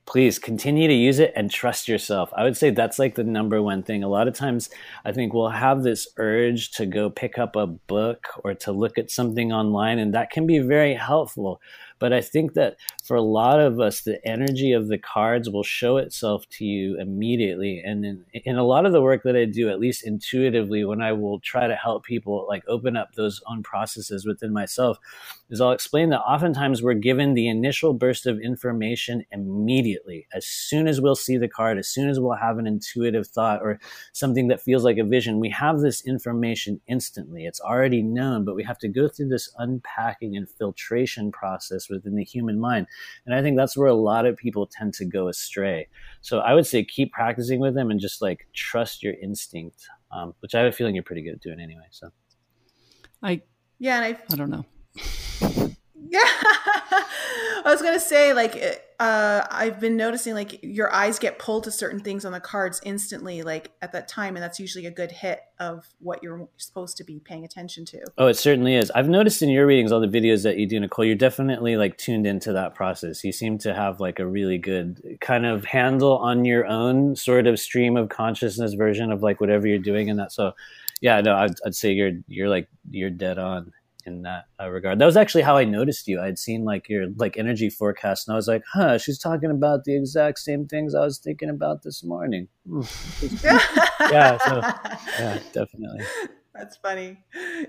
[0.07, 2.31] Please continue to use it and trust yourself.
[2.35, 4.03] I would say that's like the number one thing.
[4.03, 4.71] A lot of times,
[5.05, 8.97] I think we'll have this urge to go pick up a book or to look
[8.97, 11.61] at something online, and that can be very helpful
[11.99, 15.63] but I think that for a lot of us, the energy of the cards will
[15.63, 17.83] show itself to you immediately.
[17.85, 21.03] And in, in a lot of the work that I do, at least intuitively, when
[21.03, 24.99] I will try to help people like open up those own processes within myself,
[25.51, 30.27] is I'll explain that oftentimes we're given the initial burst of information immediately.
[30.33, 33.61] As soon as we'll see the card, as soon as we'll have an intuitive thought
[33.63, 33.81] or
[34.13, 37.47] something that feels like a vision, we have this information instantly.
[37.47, 42.15] It's already known, but we have to go through this unpacking and filtration process within
[42.15, 42.87] the human mind.
[43.27, 45.89] And I think that's where a lot of people tend to go astray.
[46.21, 50.35] So I would say keep practicing with them and just like trust your instinct, um,
[50.41, 51.87] which I have a feeling you're pretty good at doing anyway.
[51.91, 52.11] So
[53.23, 53.43] I
[53.79, 54.65] yeah, and I I don't know.
[56.11, 56.21] Yeah.
[56.21, 61.65] I was going to say, like, uh, I've been noticing, like, your eyes get pulled
[61.65, 64.35] to certain things on the cards instantly, like, at that time.
[64.35, 68.01] And that's usually a good hit of what you're supposed to be paying attention to.
[68.17, 68.91] Oh, it certainly is.
[68.93, 71.99] I've noticed in your readings, all the videos that you do, Nicole, you're definitely, like,
[71.99, 73.23] tuned into that process.
[73.23, 77.47] You seem to have, like, a really good kind of handle on your own sort
[77.47, 80.33] of stream of consciousness version of, like, whatever you're doing in that.
[80.33, 80.53] So,
[81.03, 83.73] yeah, no, I'd, I'd say you're, you're, like, you're dead on
[84.07, 84.99] in that uh, regard.
[84.99, 86.21] That was actually how I noticed you.
[86.21, 89.85] I'd seen like your like energy forecast, and I was like, "Huh, she's talking about
[89.85, 92.49] the exact same things I was thinking about this morning."
[93.43, 94.61] yeah, so,
[95.19, 96.05] yeah, definitely.
[96.59, 97.19] That's funny.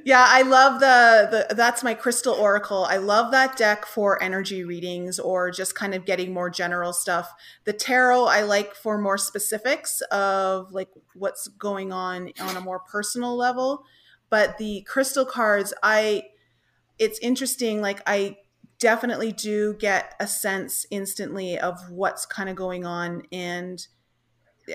[0.04, 2.86] Yeah, I love the the that's my crystal oracle.
[2.86, 7.32] I love that deck for energy readings or just kind of getting more general stuff.
[7.66, 12.80] The tarot I like for more specifics of like what's going on on a more
[12.80, 13.84] personal level
[14.30, 16.24] but the crystal cards i
[16.98, 18.38] it's interesting like i
[18.80, 23.88] definitely do get a sense instantly of what's kind of going on and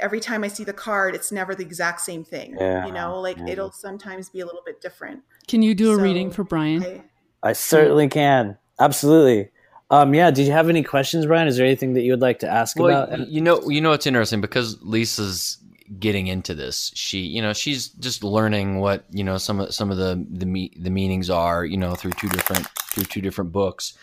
[0.00, 3.20] every time i see the card it's never the exact same thing yeah, you know
[3.20, 3.48] like yeah.
[3.48, 6.82] it'll sometimes be a little bit different can you do a So, reading for brian
[6.82, 7.02] I,
[7.44, 8.57] I certainly can.
[8.80, 9.50] Absolutely.
[9.90, 10.30] Um, yeah.
[10.30, 11.46] Did you have any questions, Brian?
[11.46, 13.28] Is there anything that you would like to ask Well, about?
[13.28, 15.59] you know, you know, it's interesting because Lisa's
[15.99, 16.90] getting into this.
[16.95, 20.47] She, you know, she's just learning what you know some of some of the the
[20.47, 23.95] me, the meanings are, you know, through two different through two different books,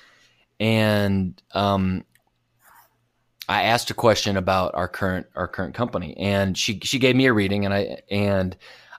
[0.59, 2.03] and um,
[3.49, 7.25] I asked a question about our current our current company, and she she gave me
[7.25, 8.55] a reading, and I and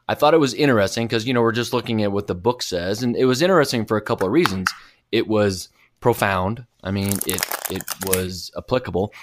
[0.09, 2.63] I thought it was interesting because you know we're just looking at what the book
[2.63, 4.69] says, and it was interesting for a couple of reasons.
[5.11, 5.69] It was
[6.01, 6.67] profound.
[6.83, 7.41] I mean, it
[7.71, 9.15] it was applicable,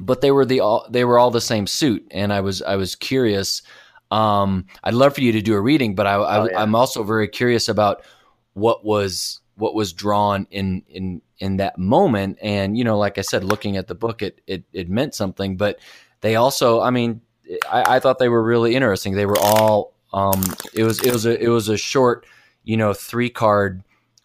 [0.00, 2.76] but they were the all they were all the same suit, and I was I
[2.76, 3.62] was curious.
[4.10, 6.60] Um, I'd love for you to do a reading, but I, I Oh, yeah.
[6.62, 8.04] I'm also very curious about
[8.52, 13.22] what was what was drawn in in in that moment, and you know, like I
[13.22, 15.78] said, looking at the book, it it it meant something, but
[16.20, 17.20] they also, I mean,
[17.70, 19.14] I, I thought they were really interesting.
[19.14, 20.42] They were all um,
[20.72, 22.26] it was it was a it was a short,
[22.62, 23.82] you know, three card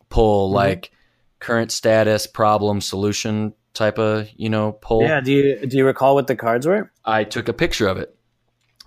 [0.10, 0.54] pull Mhm.
[0.56, 0.92] like
[1.40, 5.02] current status, problem, solution type of you know pull.
[5.02, 5.20] yeah.
[5.22, 6.92] Do you do you recall what the cards were?
[7.06, 8.16] I took a picture of it.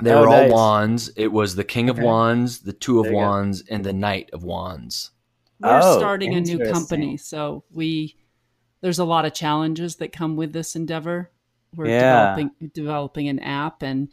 [0.00, 0.52] They Oh, were all nice.
[0.52, 1.08] wands.
[1.16, 2.06] It was the King of Okay.
[2.06, 3.22] Wands, the Two of There you go.
[3.24, 5.10] Wands, and the Knight of Wands.
[5.60, 8.16] we're Oh, starting a new company so we
[8.80, 11.30] there's a lot of challenges that come with this endeavor
[11.76, 12.00] we're Yeah.
[12.34, 14.08] developing developing an app and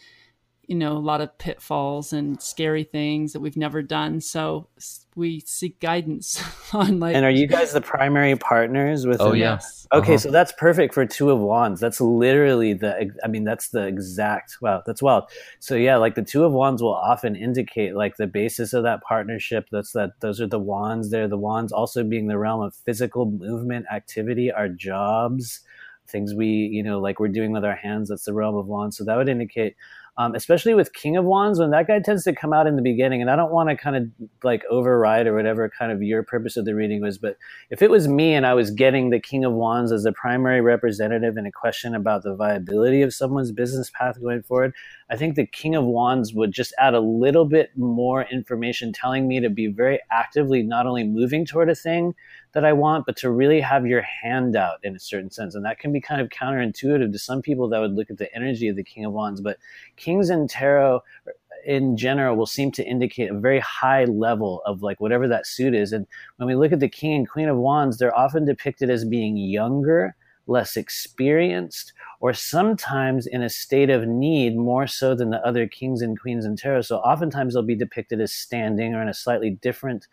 [0.67, 4.98] you know a lot of pitfalls and scary things that we've never done so s-
[5.15, 6.41] we seek guidance
[6.73, 9.19] on like And are you guys the primary partners with?
[9.21, 9.35] Oh, them?
[9.37, 9.53] yeah.
[9.53, 10.17] yes Okay, Uh-huh.
[10.19, 11.81] so that's perfect for two of wands.
[11.81, 13.11] That's literally the.
[13.23, 14.57] I mean, that's the exact.
[14.61, 15.23] Wow, that's wild.
[15.59, 19.01] So yeah, like the two of wands will often indicate like the basis of that
[19.01, 19.67] partnership.
[19.71, 20.11] That's that.
[20.19, 21.09] Those are the wands.
[21.09, 25.61] They're the wands also being the realm of physical movement, activity, our jobs,
[26.07, 28.09] things we you know like we're doing with our hands.
[28.09, 28.95] That's the realm of wands.
[28.97, 29.75] So that would indicate.
[30.19, 32.81] Um, especially with King of Wands, when that guy tends to come out in the
[32.81, 34.03] beginning, and I don't want to kind of
[34.43, 37.37] like override or whatever kind of your purpose of the reading was, but
[37.69, 40.59] if it was me and I was getting the King of Wands as the primary
[40.59, 44.73] representative in a question about the viability of someone's business path going forward,
[45.11, 49.27] I think the King of Wands would just add a little bit more information telling
[49.27, 52.13] me to be very actively not only moving toward a thing
[52.51, 55.55] that I want, but to really have your hand out in a certain sense.
[55.55, 58.33] And that can be kind of counterintuitive to some people that would look at the
[58.35, 59.41] energy of the King of Wands.
[59.41, 59.57] But
[59.95, 61.33] Kings in Tarot er,
[61.65, 65.73] in general will seem to indicate a very high level of like whatever that suit
[65.73, 65.91] is.
[65.91, 66.05] And
[66.37, 69.37] when we look at the King and Queen of Wands, they're often depicted as being
[69.37, 70.15] younger,
[70.47, 76.01] less experienced, or sometimes in a state of need more so than the other kings
[76.01, 76.81] and queens in tarot.
[76.81, 80.07] So oftentimes they'll be depicted as standing or in a slightly different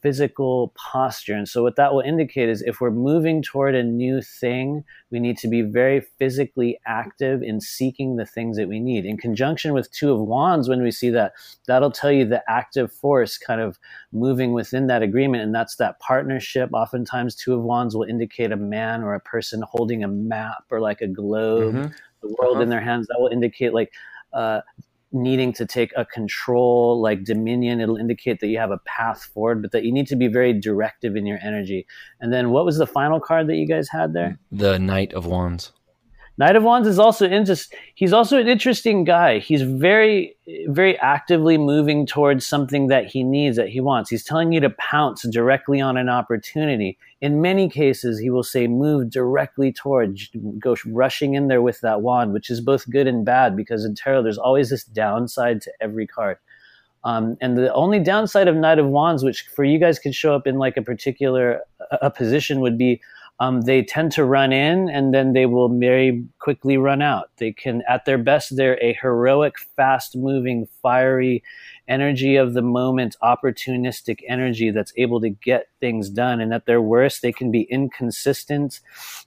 [0.00, 1.34] physical posture.
[1.34, 5.18] And so what that will indicate is if we're moving toward a new thing, we
[5.18, 9.04] need to be very physically active in seeking the things that we need.
[9.04, 11.32] In conjunction with two of wands, when we see that,
[11.66, 13.78] that'll tell you the active force kind of
[14.12, 15.42] moving within that agreement.
[15.42, 16.70] And that's that partnership.
[16.72, 20.80] Oftentimes two of wands will indicate a man or a person holding a map or
[20.80, 21.92] like a globe, Mhm.
[22.22, 22.62] the world Uh-huh.
[22.62, 23.06] in their hands.
[23.08, 23.92] That will indicate like,
[24.32, 24.60] uh,
[25.12, 29.62] needing to take a control like dominion it'll indicate that you have a path forward
[29.62, 31.86] but that you need to be very directive in your energy
[32.20, 35.26] and then what was the final card that you guys had there The Knight of
[35.26, 35.72] Wands.
[36.38, 37.28] Knight of Wands is also.
[37.96, 39.40] He's also an interesting guy.
[39.40, 40.36] He's very,
[40.68, 44.08] very actively moving towards something that he needs, that he wants.
[44.08, 46.96] He's telling you to pounce directly on an opportunity.
[47.20, 50.30] In many cases, he will say, "Move directly towards,
[50.60, 53.96] go rushing in there with that wand," which is both good and bad because in
[53.96, 56.38] tarot, there's always this downside to every card.
[57.02, 60.36] Um, and the only downside of Knight of Wands, which for you guys could show
[60.36, 63.00] up in like a particular a position, would be
[63.40, 67.30] um, they tend to run in and then they will very quickly run out.
[67.36, 71.42] They can, at their best, they're a heroic, fast moving, fiery
[71.88, 76.40] energy of the moment, opportunistic energy that's able to get things done.
[76.40, 78.80] And at their worst, they can be inconsistent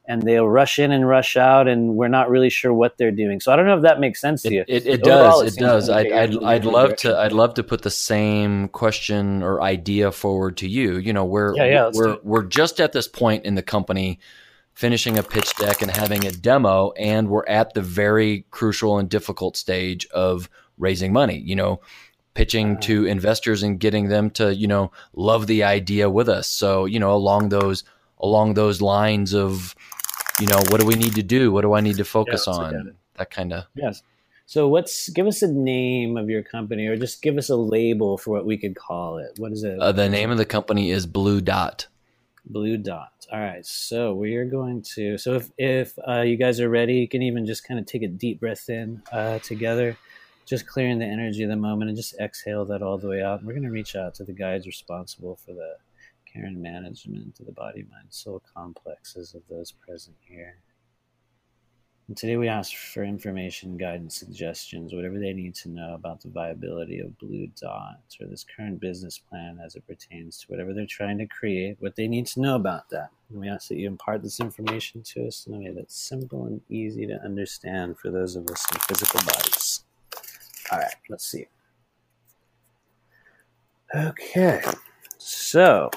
[0.05, 3.39] and they'll rush in and rush out, and we're not really sure what they're doing.
[3.39, 4.61] So I don't know if that makes sense to you.
[4.67, 5.57] It, it, it Overall, does.
[5.57, 5.89] it does.
[5.89, 7.11] I'd, I'd, I'd love direction.
[7.11, 7.19] to.
[7.19, 10.97] I'd love to put the same question or idea forward to you.
[10.97, 14.19] You know, we're Yeah, yeah, we're we're just at this point in the company,
[14.73, 19.09] finishing a pitch deck and having a demo, and we're at the very crucial and
[19.09, 21.37] difficult stage of raising money.
[21.37, 21.81] You know,
[22.33, 22.79] pitching Uh.
[22.81, 26.47] to investors and getting them to you know love the idea with us.
[26.47, 27.83] So you know, along those
[28.19, 29.75] along those lines of
[30.39, 31.51] you know, what do we need to do?
[31.51, 32.79] What do I need to focus let's look at it.
[32.79, 32.95] on?
[33.17, 33.65] That kind of.
[33.75, 34.01] Yes.
[34.47, 38.17] So what's give us a name of your company, or just give us a label
[38.17, 39.31] for what we could call it.
[39.37, 39.79] What is it?
[39.79, 41.87] Uh, the name of the company is Blue Dot.
[42.45, 43.13] Blue Dot.
[43.31, 43.65] All right.
[43.65, 45.17] So we are going to.
[45.17, 48.01] So if if uh, you guys are ready, you can even just kind of take
[48.01, 49.95] a deep breath in uh, together,
[50.51, 53.41] just clearing the energy of the moment, and just exhale that all the way out.
[53.41, 55.77] We're going to reach out to the guides responsible for the
[56.31, 60.57] care and management of the body, mind, soul complexes of those present here.
[62.09, 66.27] And today we ask for information, guidance, suggestions, whatever they need to know about the
[66.27, 70.85] viability of Blue Dot or this current business plan as it pertains to whatever they're
[70.85, 73.07] trying to create, what they need to know about that.
[73.29, 76.43] And we ask that you impart this information to us in a way that's simple
[76.43, 79.85] and easy to understand for those of us in physical bodies.
[80.71, 81.47] All right, let's see.
[83.93, 84.61] Okay,
[85.17, 85.89] so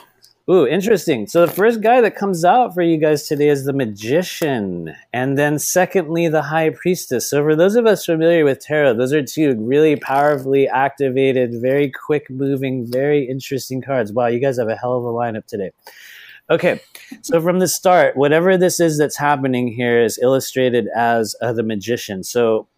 [0.51, 1.27] Ooh, interesting.
[1.27, 5.39] So the first guy that comes out for you guys today is the magician, and
[5.39, 7.31] then secondly the high priestess.
[7.31, 11.91] So for those of us familiar with tarot, those are two really powerfully activated, very
[11.91, 14.13] quick moving, very interesting cards.
[14.13, 15.71] Wow, you guys have a hell of a lineup today.
[16.51, 16.79] Okay,
[17.23, 21.63] so from the start, whatever this is that's happening here is illustrated as uh, the
[21.63, 22.23] magician.
[22.23, 22.69] So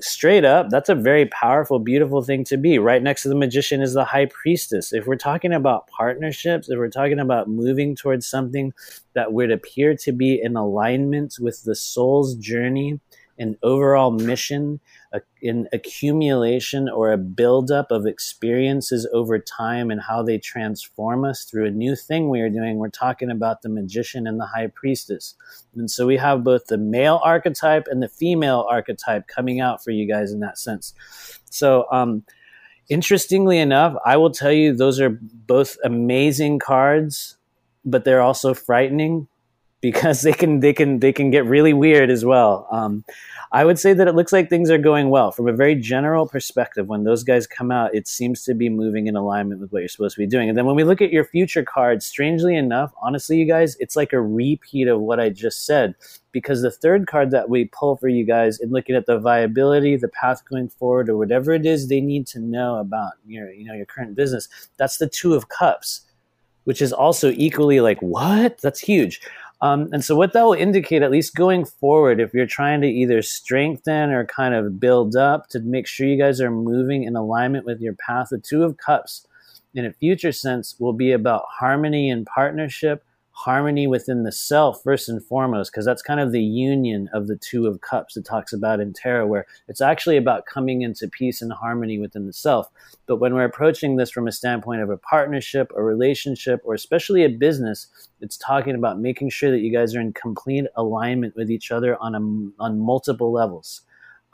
[0.00, 2.78] straight up, that's a very powerful, beautiful thing to be.
[2.78, 4.92] Right next to the magician is the high priestess.
[4.92, 8.72] If we're talking about partnerships, if we're talking about moving towards something
[9.14, 13.00] that would appear to be in alignment with the soul's journey
[13.38, 14.80] an overall mission,
[15.12, 21.44] a, an accumulation or a buildup of experiences over time and how they transform us
[21.44, 22.78] through a new thing we are doing.
[22.78, 25.34] We're talking about the magician and the high priestess.
[25.76, 29.90] And so we have both the male archetype and the female archetype coming out for
[29.90, 30.92] you guys in that sense.
[31.50, 32.24] So, um,
[32.88, 37.36] interestingly enough, I will tell you those are both amazing cards,
[37.84, 39.28] but they're also frightening
[39.80, 42.66] because they can they can they can get really weird as well.
[42.70, 43.04] Um,
[43.50, 46.26] I would say that it looks like things are going well from a very general
[46.26, 46.88] perspective.
[46.88, 49.88] When those guys come out, it seems to be moving in alignment with what you're
[49.88, 50.50] supposed to be doing.
[50.50, 53.96] And then when we look at your future cards, strangely enough, honestly, you guys, it's
[53.96, 55.94] like a repeat of what I just said.
[56.30, 59.96] Because the third card that we pull for you guys in looking at the viability,
[59.96, 63.64] the path going forward, or whatever it is they need to know about your, you
[63.64, 66.02] know, your current business, that's the two of cups,
[66.64, 68.58] which is also equally like, what?
[68.58, 69.22] That's huge.
[69.60, 72.86] Um, and so, what that will indicate, at least going forward, if you're trying to
[72.86, 77.16] either strengthen or kind of build up to make sure you guys are moving in
[77.16, 79.26] alignment with your path, the Two of Cups
[79.74, 83.04] in a future sense will be about harmony and partnership,
[83.38, 87.36] harmony within the self first and foremost because that's kind of the union of the
[87.36, 91.40] two of cups it talks about in tarot where it's actually about coming into peace
[91.40, 92.68] and harmony within the self
[93.06, 97.22] but when we're approaching this from a standpoint of a partnership a relationship or especially
[97.22, 97.86] a business
[98.20, 101.96] it's talking about making sure that you guys are in complete alignment with each other
[102.02, 103.82] on a, on multiple levels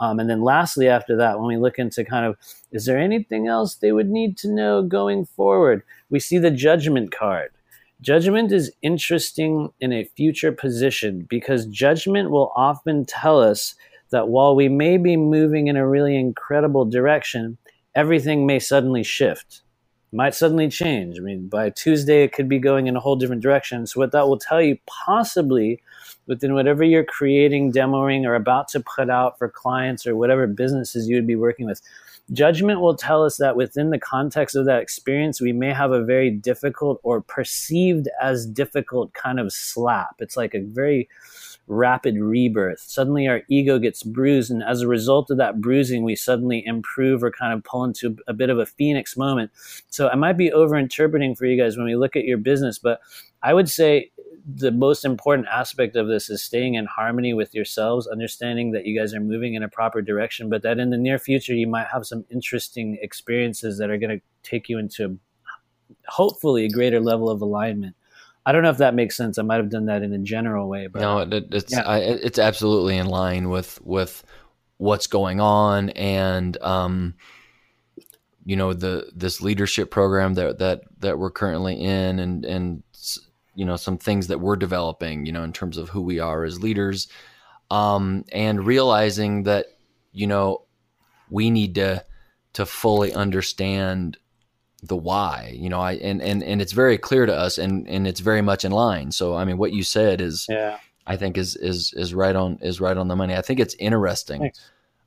[0.01, 2.37] um, and then lastly, after that, when we look into kind of,
[2.73, 5.85] is there anything else they would need to know going forward?
[6.11, 7.53] We see the judgment card.
[8.01, 13.74] Judgment is interesting in a future position because judgment will often tell us
[14.11, 17.57] that while we may be moving in a really incredible direction,
[17.95, 19.62] everything may suddenly shift,
[20.12, 21.18] might suddenly change.
[21.18, 23.86] I mean, by Tuesday, it could be going in a whole different direction.
[23.86, 25.80] So, what that will tell you, possibly
[26.26, 31.09] within whatever you're creating, demoing, or about to put out for clients or whatever businesses
[31.09, 31.80] you would be working with,
[32.33, 36.03] Judgment will tell us that within the context of that experience, we may have a
[36.03, 40.16] very difficult or perceived as difficult kind of slap.
[40.20, 41.09] It's like a very
[41.66, 42.81] rapid rebirth.
[42.81, 47.22] Suddenly our ego gets bruised, and as a result of that bruising, we suddenly improve
[47.22, 49.51] or kind of pull into a bit of a phoenix moment.
[49.91, 52.79] So I might be over interpreting for you guys when we look at your business,
[52.79, 53.01] but
[53.43, 54.11] I would say
[54.47, 58.99] the most important aspect of this is staying in harmony with yourselves, understanding that you
[58.99, 61.87] guys are moving in a proper direction, but that in the near future you might
[61.89, 65.18] have some interesting experiences that are going to take you into
[66.07, 67.97] hopefully a greater level of alignment.
[68.47, 69.39] I don't know if that makes sense.
[69.39, 71.82] I might have done that in a general way, but no, it, it's yeah.
[71.82, 74.22] I, it's absolutely in line with with
[74.76, 77.14] what's going on and um,
[78.45, 82.82] you know the this leadership program that that that we're currently in and and
[83.55, 86.45] you know some things that we're developing you know in terms of who we are
[86.45, 87.09] as leaders
[87.71, 89.67] um, and realizing that
[90.13, 90.63] you know
[91.31, 92.05] we need to
[92.53, 94.17] to fully understand
[94.83, 98.07] the why you know i and and and it's very clear to us and and
[98.07, 101.39] it's very much in line so i mean what you said is yeah i think
[101.39, 104.61] is is is right on is right on the money i think it's interesting Thanks.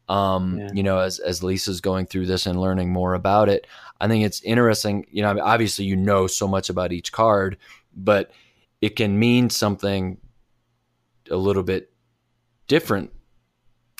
[0.09, 0.69] um yeah.
[0.73, 3.67] you know as as lisa's going through this and learning more about it
[4.01, 7.55] i think it's interesting you know obviously you know so much about each card
[7.97, 8.31] but
[8.81, 10.17] it can mean something
[11.29, 11.91] a little bit
[12.67, 13.11] different.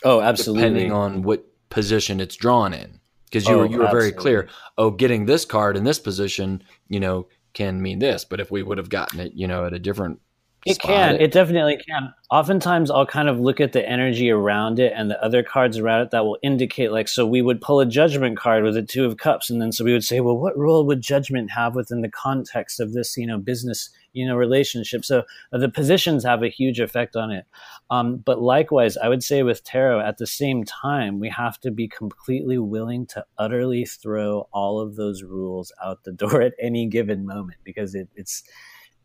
[0.03, 0.63] Oh, absolutely.
[0.63, 2.99] Depending on what position it's drawn in.
[3.25, 4.47] Because you, oh, were, you were very clear.
[4.77, 8.23] Oh, getting this card in this position, you know, can mean this.
[8.23, 10.21] But if we would have gotten it, you know, at a different
[10.65, 11.15] it can.
[11.15, 11.21] It.
[11.21, 11.31] it.
[11.31, 12.13] definitely can.
[12.29, 16.01] Oftentimes, I'll kind of look at the energy around it and the other cards around
[16.01, 19.05] it that will indicate, like, so we would pull a judgment card with a two
[19.05, 22.01] of cups, and then so we would say, well, what role would judgment have within
[22.01, 25.05] the context of this, you know, business, you know, relationship?
[25.05, 27.45] So uh, the positions have a huge effect on it.
[27.89, 31.71] Um, but likewise, I would say with tarot, at the same time, we have to
[31.71, 36.87] be completely willing to utterly throw all of those rules out the door at any
[36.87, 38.43] given moment because it, it's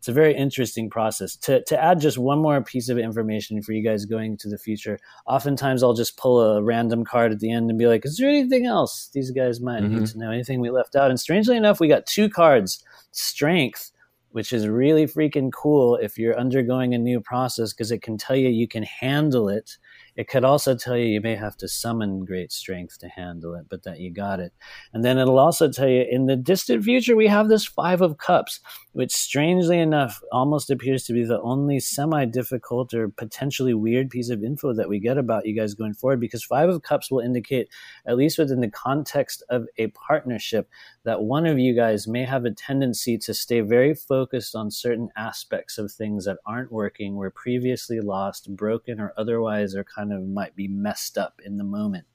[0.03, 1.37] it's a very interesting process.
[1.37, 4.57] To, to add just one more piece of information for you guys going to the
[4.57, 8.17] future, oftentimes I'll just pull a random card at the end and be like, is
[8.17, 9.99] there anything else these guys might mm-hmm.
[9.99, 10.29] need to know?
[10.29, 11.09] Anything we left out?
[11.09, 13.93] And strangely enough, we got two cards Strength,
[14.31, 18.35] which is really freaking cool if you're undergoing a new process because it can tell
[18.35, 19.77] you you can handle it
[20.15, 23.65] it could also tell you you may have to summon great strength to handle it,
[23.69, 24.53] but that you got it.
[24.93, 28.17] And then it'll also tell you in the distant future, we have this Five of
[28.17, 28.59] Cups,
[28.91, 34.29] which strangely enough almost appears to be the only semi difficult or potentially weird piece
[34.29, 37.19] of info that we get about you guys going forward, because Five of Cups will
[37.19, 37.69] indicate,
[38.05, 40.69] at least within the context of a partnership,
[41.05, 45.09] that one of you guys may have a tendency to stay very focused on certain
[45.17, 50.13] aspects of things that aren't working, were previously lost, broken, or otherwise are kind kind
[50.13, 52.05] of might be messed up in the moment.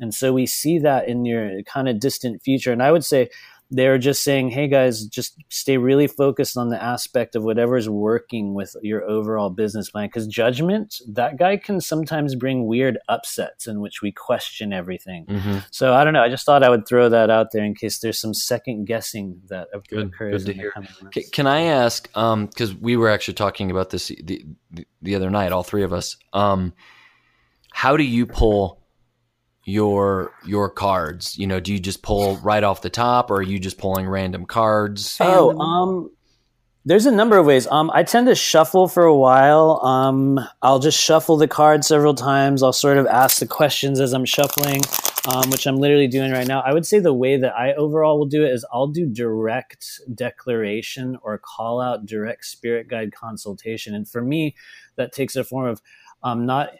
[0.00, 2.72] And so we see that in your kind of distant future.
[2.72, 3.30] And I would say
[3.68, 7.88] they're just saying, hey guys, just stay really focused on the aspect of whatever is
[7.88, 10.06] working with your overall business plan.
[10.06, 15.26] Because judgment, that guy can sometimes bring weird upsets in which we question everything.
[15.26, 15.58] Mm-hmm.
[15.72, 16.22] So I don't know.
[16.22, 19.40] I just thought I would throw that out there in case there's some second guessing
[19.48, 20.44] that good, occurs.
[20.44, 20.72] Good to hear.
[21.32, 22.06] Can I ask?
[22.06, 25.82] Because um, we were actually talking about this the, the, the other night, all three
[25.82, 26.16] of us.
[26.32, 26.72] Um,
[27.76, 28.82] how do you pull?
[29.68, 31.36] your your cards?
[31.36, 34.08] You know, do you just pull right off the top, or are you just pulling
[34.08, 35.18] random cards?
[35.20, 36.10] Oh, um,
[36.84, 37.66] there's a number of ways.
[37.66, 39.84] Um, I tend to shuffle for a while.
[39.84, 42.62] Um, I'll just shuffle the cards several times.
[42.62, 44.82] I'll sort of ask the questions as I'm shuffling,
[45.34, 46.60] um, which I'm literally doing right now.
[46.60, 50.00] I would say the way that I overall will do it is I'll do direct
[50.14, 54.54] declaration or call out direct spirit guide consultation, and for me,
[54.94, 55.82] that takes a form of
[56.22, 56.70] um, not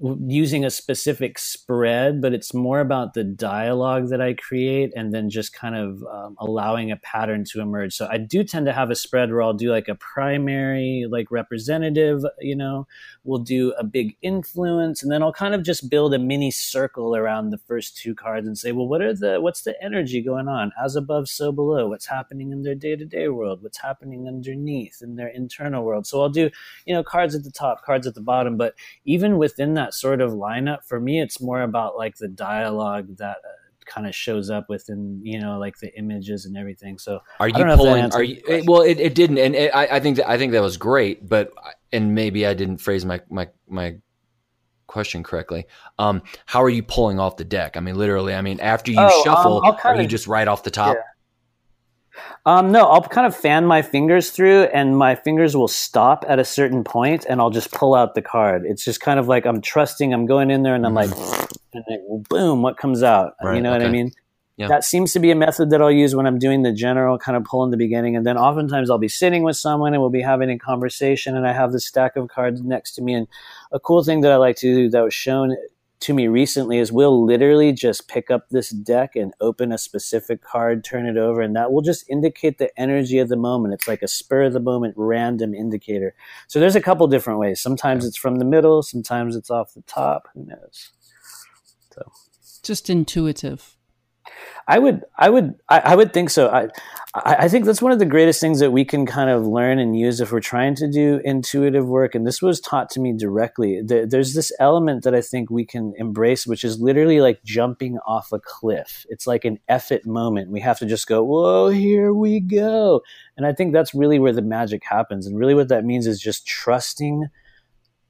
[0.00, 5.28] using a specific spread, but it's more about the dialogue that I create and then
[5.28, 7.94] just kind of um, allowing a pattern to emerge.
[7.94, 11.30] So I do tend to have a spread where I'll do like a primary, like
[11.32, 12.86] representative, you know,
[13.24, 17.16] we'll do a big influence, and then I'll kind of just build a mini circle
[17.16, 20.46] around the first two cards and say, well, what are the, what's the energy going
[20.48, 20.70] on?
[20.82, 21.88] As above, so below.
[21.88, 23.62] What's happening in their day to day world?
[23.62, 26.06] What's happening underneath in their internal world?
[26.06, 26.50] So I'll do,
[26.86, 28.74] you know, cards at the top, cards at the bottom, but
[29.04, 33.16] even within that that sort of lineup for me it's more about like the dialogue
[33.16, 37.20] that uh, kind of shows up within you know like the images and everything so
[37.40, 40.28] are you pulling are you well it, it didn't and it, I, I think that
[40.28, 41.50] i think that was great but
[41.90, 43.96] and maybe i didn't phrase my my my
[44.86, 45.66] question correctly
[45.98, 49.00] um how are you pulling off the deck i mean literally i mean after you
[49.00, 51.02] oh, um, shuffle um, are you just right off the top yeah.
[52.46, 56.38] Um, no, I'll kind of fan my fingers through, and my fingers will stop at
[56.38, 58.64] a certain point, and I'll just pull out the card.
[58.64, 60.12] It's just kind of like I'm trusting.
[60.12, 61.10] I'm going in there, and I'm like,
[61.74, 63.34] and then, boom, what comes out?
[63.42, 63.84] Right, you know okay.
[63.84, 64.12] what I mean?
[64.56, 64.66] Yeah.
[64.66, 67.36] That seems to be a method that I'll use when I'm doing the general kind
[67.36, 70.10] of pull in the beginning, and then oftentimes I'll be sitting with someone and we'll
[70.10, 73.14] be having a conversation, and I have the stack of cards next to me.
[73.14, 73.28] And
[73.70, 75.56] a cool thing that I like to do that was shown
[76.00, 80.42] to me recently is we'll literally just pick up this deck and open a specific
[80.42, 83.74] card, turn it over, and that will just indicate the energy of the moment.
[83.74, 86.14] It's like a spur of the moment random indicator.
[86.46, 87.60] So there's a couple different ways.
[87.60, 90.28] Sometimes it's from the middle, sometimes it's off the top.
[90.34, 90.90] Who knows?
[91.92, 92.12] So
[92.62, 93.77] just intuitive.
[94.66, 96.48] I would, I would, I, I, would think so.
[96.50, 96.68] I,
[97.14, 99.98] I think that's one of the greatest things that we can kind of learn and
[99.98, 102.14] use if we're trying to do intuitive work.
[102.14, 103.80] And this was taught to me directly.
[103.82, 108.30] There's this element that I think we can embrace, which is literally like jumping off
[108.30, 109.06] a cliff.
[109.08, 110.50] It's like an effort moment.
[110.50, 113.02] We have to just go, whoa, here we go.
[113.38, 115.26] And I think that's really where the magic happens.
[115.26, 117.28] And really, what that means is just trusting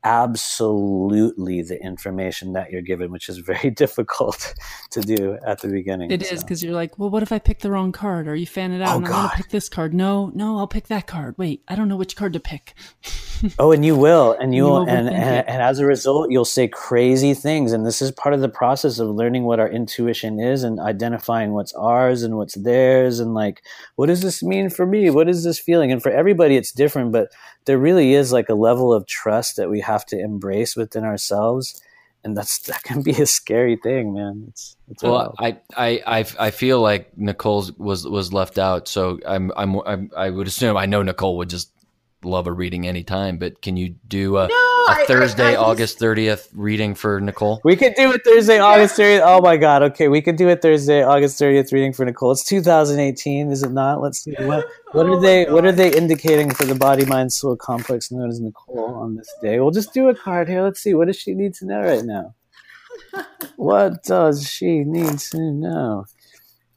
[0.04, 4.54] absolutely the information that you're given, which is very difficult
[4.90, 6.10] to do at the beginning.
[6.10, 6.34] It so.
[6.34, 8.28] is because you're like, well, what if I pick the wrong card?
[8.28, 9.14] Or you fan it out oh, and God.
[9.14, 9.94] I'm going to pick this card.
[9.94, 11.34] No, no, I'll pick that card.
[11.38, 12.74] Wait, I don't know which card to pick.
[13.58, 16.68] oh, and you will, and you will, and, and, and as a result, you'll say
[16.68, 17.72] crazy things.
[17.72, 21.52] And this is part of the process of learning what our intuition is and identifying
[21.52, 23.62] what's ours and what's theirs, and like,
[23.96, 25.10] what does this mean for me?
[25.10, 25.92] What is this feeling?
[25.92, 27.30] And for everybody, it's different, but
[27.64, 31.80] there really is like a level of trust that we have to embrace within ourselves
[32.24, 36.24] and that's that can be a scary thing man it's, it's well I, I i
[36.38, 40.76] i feel like nicole was was left out so i'm i'm, I'm i would assume
[40.76, 41.72] i know nicole would just
[42.28, 45.56] love a reading anytime, but can you do a, no, a I, Thursday, I, I,
[45.56, 47.60] August 30th reading for Nicole?
[47.64, 48.58] We could do a Thursday.
[48.58, 49.22] August 30th.
[49.24, 49.82] Oh my God.
[49.82, 50.08] Okay.
[50.08, 52.32] We could do a Thursday, August 30th reading for Nicole.
[52.32, 54.00] It's 2018, is it not?
[54.00, 54.34] Let's see.
[54.38, 58.12] What, what oh are they, what are they indicating for the body, mind, soul complex
[58.12, 59.58] known as Nicole on this day?
[59.60, 60.62] We'll just do a card here.
[60.62, 60.94] Let's see.
[60.94, 62.34] What does she need to know right now?
[63.56, 66.04] what does she need to know?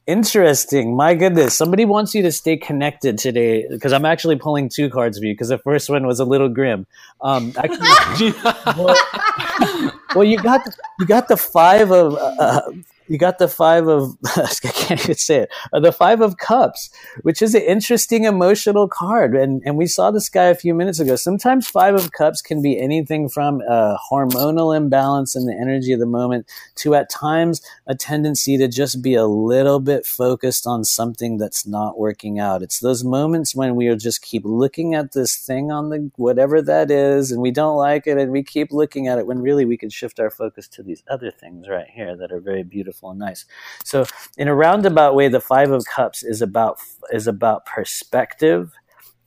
[0.06, 0.96] Interesting.
[0.96, 1.56] My goodness.
[1.56, 5.32] Somebody wants you to stay connected today because I'm actually pulling two cards for you
[5.32, 6.86] because the first one was a little grim.
[7.20, 8.32] Um, actually,
[8.76, 12.72] well, well, you got the, you got the five of uh, uh
[13.08, 16.90] you got the five of I can't even say it uh, the five of cups
[17.22, 19.34] which is an interesting emotional card.
[19.34, 21.16] And and we saw this guy a few minutes ago.
[21.16, 26.00] Sometimes five of cups can be anything from a hormonal imbalance in the energy of
[26.00, 26.46] the moment
[26.76, 31.66] to at times a tendency to just be a little bit focused on something that's
[31.66, 32.62] not working out.
[32.62, 36.90] It's those moments when we just keep looking at this thing on the whatever that
[36.90, 39.76] is and we don't like it and we keep looking at it when really we
[39.76, 43.20] could shift our focus to these other things right here that are very beautiful and
[43.20, 43.44] nice.
[43.84, 44.04] So
[44.36, 46.78] in a roundabout way, the Five of Cups is about
[47.12, 48.72] is about perspective,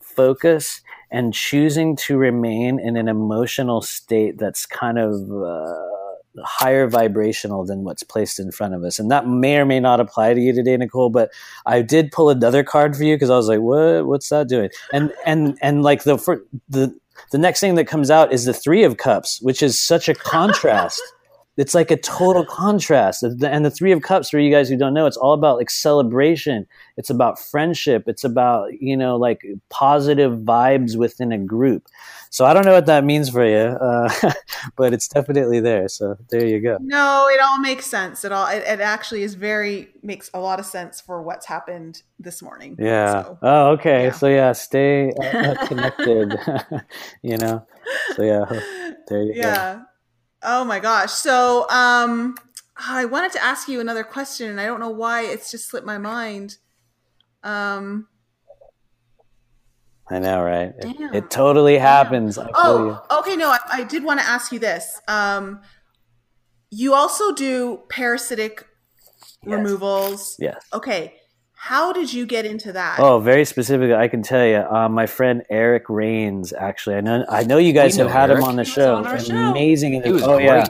[0.01, 0.81] focus
[1.11, 7.85] and choosing to remain in an emotional state that's kind of uh, higher vibrational than
[7.85, 8.99] what's placed in front of us.
[8.99, 11.09] And that may or may not apply to you today, Nicole.
[11.09, 11.31] But
[11.65, 14.07] I did pull another card for you because I was like, "What?
[14.07, 16.17] What's that doing?" And and and like the
[16.67, 16.93] the
[17.31, 20.15] the next thing that comes out is the Three of Cups, which is such a
[20.15, 21.01] contrast
[21.57, 23.23] it's like a total contrast.
[23.23, 25.69] And the Three of Cups, for you guys who don't know, it's all about like
[25.69, 26.67] celebration.
[26.97, 28.03] It's about friendship.
[28.07, 31.87] It's about, you know, like positive vibes within a group.
[32.29, 34.09] So I don't know what that means for you, uh,
[34.75, 35.87] but it's definitely there.
[35.87, 36.77] So there you go.
[36.81, 38.25] No, it all makes sense.
[38.25, 42.01] It all, it, it actually is very, makes a lot of sense for what's happened
[42.19, 42.75] this morning.
[42.77, 43.23] Yeah.
[43.23, 44.05] So, oh, okay.
[44.05, 44.11] Yeah.
[44.11, 46.37] So yeah, stay uh, connected,
[47.21, 47.65] you know?
[48.15, 48.45] So yeah,
[49.07, 49.75] there you yeah.
[49.75, 49.81] go.
[50.45, 51.11] Oh my gosh.
[51.11, 52.35] So, um,
[52.77, 55.87] I wanted to ask you another question, and I don't know why it's just slipped
[55.87, 56.57] my mind.
[57.43, 58.07] Um,
[60.09, 60.73] I know, right?
[60.77, 62.37] It, it, totally happens.
[62.37, 63.35] oh, okay.
[63.35, 65.01] No, I, I did want to ask you this.
[65.07, 65.61] Um,
[66.69, 68.67] you also do parasitic
[69.43, 69.57] yes.
[69.57, 70.35] removals.
[70.37, 70.63] Yes.
[70.73, 71.15] Okay.
[71.65, 72.99] How did you get into that?
[72.99, 74.57] Oh, very specifically, I can tell you.
[74.57, 78.43] Um, my friend Eric Rains, actually, I know, I know you guys have had Eric.
[78.43, 78.97] him on the he show.
[78.97, 80.03] On Amazing.
[80.03, 80.45] He was oh, great.
[80.45, 80.67] Yeah.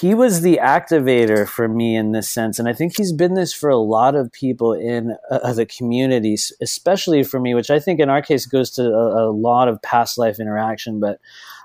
[0.00, 3.52] He was the activator for me in this sense, and I think he's been this
[3.52, 8.00] for a lot of people in uh, the community, especially for me, which I think
[8.00, 11.00] in our case goes to a, a lot of past life interaction.
[11.00, 11.20] But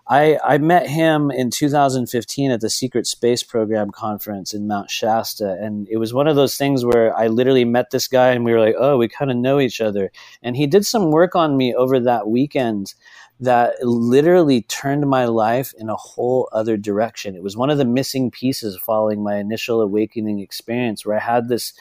[0.10, 5.58] I, I met him in 2015 at the Secret Space Program conference in Mount Shasta.
[5.62, 8.54] And it was one of those things where I literally met this guy and we
[8.54, 10.12] were like, oh, we kind of know each other.
[10.42, 12.94] And he did some work on me over that weekend
[13.40, 17.36] that literally turned my life in a whole other direction.
[17.36, 21.48] It was one of the missing pieces following my initial awakening experience where I had
[21.48, 21.74] this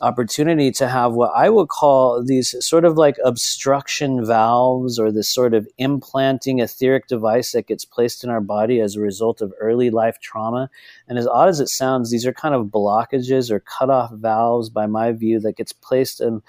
[0.00, 5.28] opportunity to have what I would call these sort of like obstruction valves or this
[5.28, 9.52] sort of implanting etheric device that gets placed in our body as a result of
[9.60, 10.70] early life trauma.
[11.08, 14.70] And as odd as it sounds, these are kind of blockages or cut off valves,
[14.70, 16.40] by my view, that gets placed in,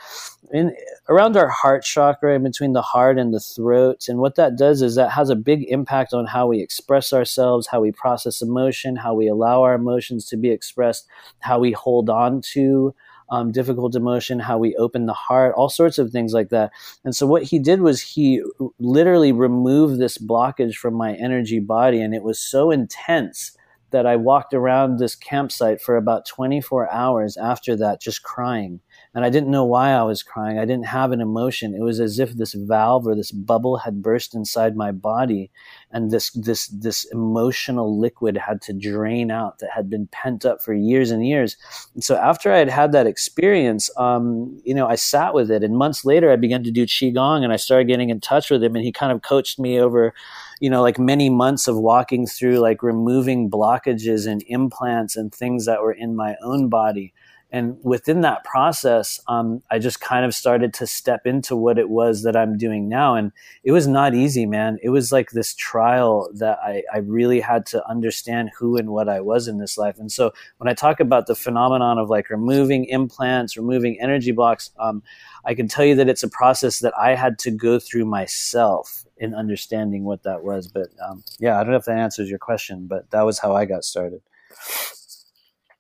[0.52, 0.76] in
[1.10, 4.06] around our heart chakra, in between the heart and the throat.
[4.08, 7.68] And what that does is that has a big impact on how we express ourselves,
[7.68, 11.06] how we process emotion, how we allow our emotions to be expressed,
[11.40, 12.96] how we hold on to
[13.32, 16.72] um, difficult emotion, how we open the heart, all sorts of things like that.
[17.04, 18.44] And so what he did was he
[18.78, 23.58] literally removed this blockage from my energy body, and it was so intense
[23.92, 28.80] that I walked around this campsite for about 24 hours after that, just crying
[29.14, 30.58] and I didn't know why I was crying.
[30.58, 31.76] I didn't have an emotion.
[31.76, 35.52] It was as if this valve or this bubble had burst inside my body,
[35.92, 40.62] and this this this emotional liquid had to drain out that had been pent up
[40.62, 41.58] for years and years.
[41.94, 45.64] And so after I had had that experience, um, you know, I sat with it,
[45.64, 48.64] and months later, I began to do qigong, and I started getting in touch with
[48.64, 50.14] him, and he kind of coached me over
[50.62, 55.66] you know like many months of walking through like removing blockages and implants and things
[55.66, 57.14] that were in my own body
[57.54, 61.90] and within that process, um, I just kind of started to step into what it
[61.90, 63.16] was that I'm doing now.
[63.16, 63.34] And
[63.66, 64.78] it was not easy, man.
[64.82, 69.10] It was like this trial that I, I really had to understand who and what
[69.10, 70.00] I was in this life.
[70.00, 74.72] And so when I talk about the phenomenon of like removing implants, removing energy blocks,
[74.80, 75.04] um,
[75.44, 79.04] I can tell you that it's a process that I had to go through myself
[79.18, 80.70] in understanding what that was.
[80.70, 83.54] But um, yeah, I don't know if that answers your question, but that was how
[83.54, 84.22] I got started.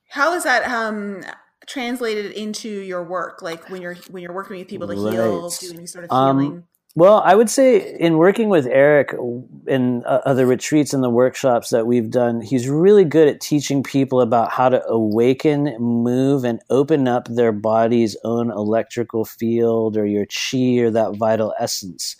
[0.10, 0.70] How is that?
[0.70, 1.24] Um,
[1.72, 5.14] translated into your work like when you're when you're working with people to right.
[5.14, 6.64] heal doing any sort of um, healing um,
[6.96, 9.14] well i would say in working with eric
[9.68, 13.84] in uh, other retreats and the workshops that we've done he's really good at teaching
[13.84, 20.06] people about how to awaken move and open up their body's own electrical field or
[20.06, 22.16] your chi or that vital essence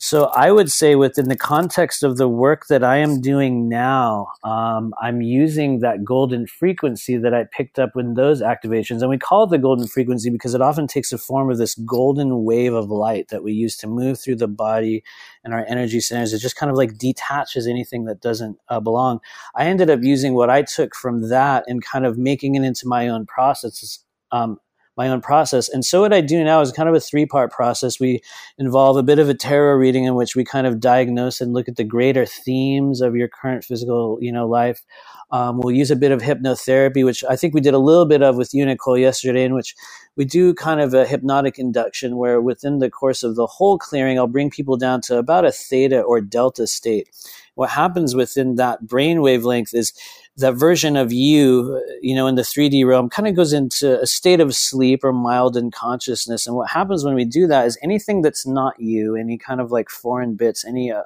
[0.00, 4.28] so I would say, within the context of the work that I am doing now,
[4.44, 9.00] um, I'm using that golden frequency that I picked up in those activations.
[9.00, 11.74] And we call it the golden frequency because it often takes the form of this
[11.74, 15.02] golden wave of light that we use to move through the body
[15.44, 16.32] and our energy centers.
[16.32, 19.20] It just kind of like detaches anything that doesn't uh, belong.
[19.54, 22.86] I ended up using what I took from that and kind of making it into
[22.86, 24.00] my own processes.
[24.30, 24.58] Um,
[24.98, 25.68] my own process.
[25.68, 28.00] And so what I do now is kind of a three part process.
[28.00, 28.20] We
[28.58, 31.68] involve a bit of a tarot reading in which we kind of diagnose and look
[31.68, 34.82] at the greater themes of your current physical, you know, life.
[35.30, 38.22] Um, we'll use a bit of hypnotherapy, which I think we did a little bit
[38.22, 39.74] of with you, Nicole, yesterday, in which
[40.16, 44.18] we do kind of a hypnotic induction where within the course of the whole clearing,
[44.18, 47.10] I'll bring people down to about a theta or delta state.
[47.54, 49.92] What happens within that brain wavelength is
[50.38, 54.06] that version of you, you know, in the 3D realm kind of goes into a
[54.06, 56.46] state of sleep or mild unconsciousness.
[56.46, 59.72] And what happens when we do that is anything that's not you, any kind of
[59.72, 61.02] like foreign bits, any uh,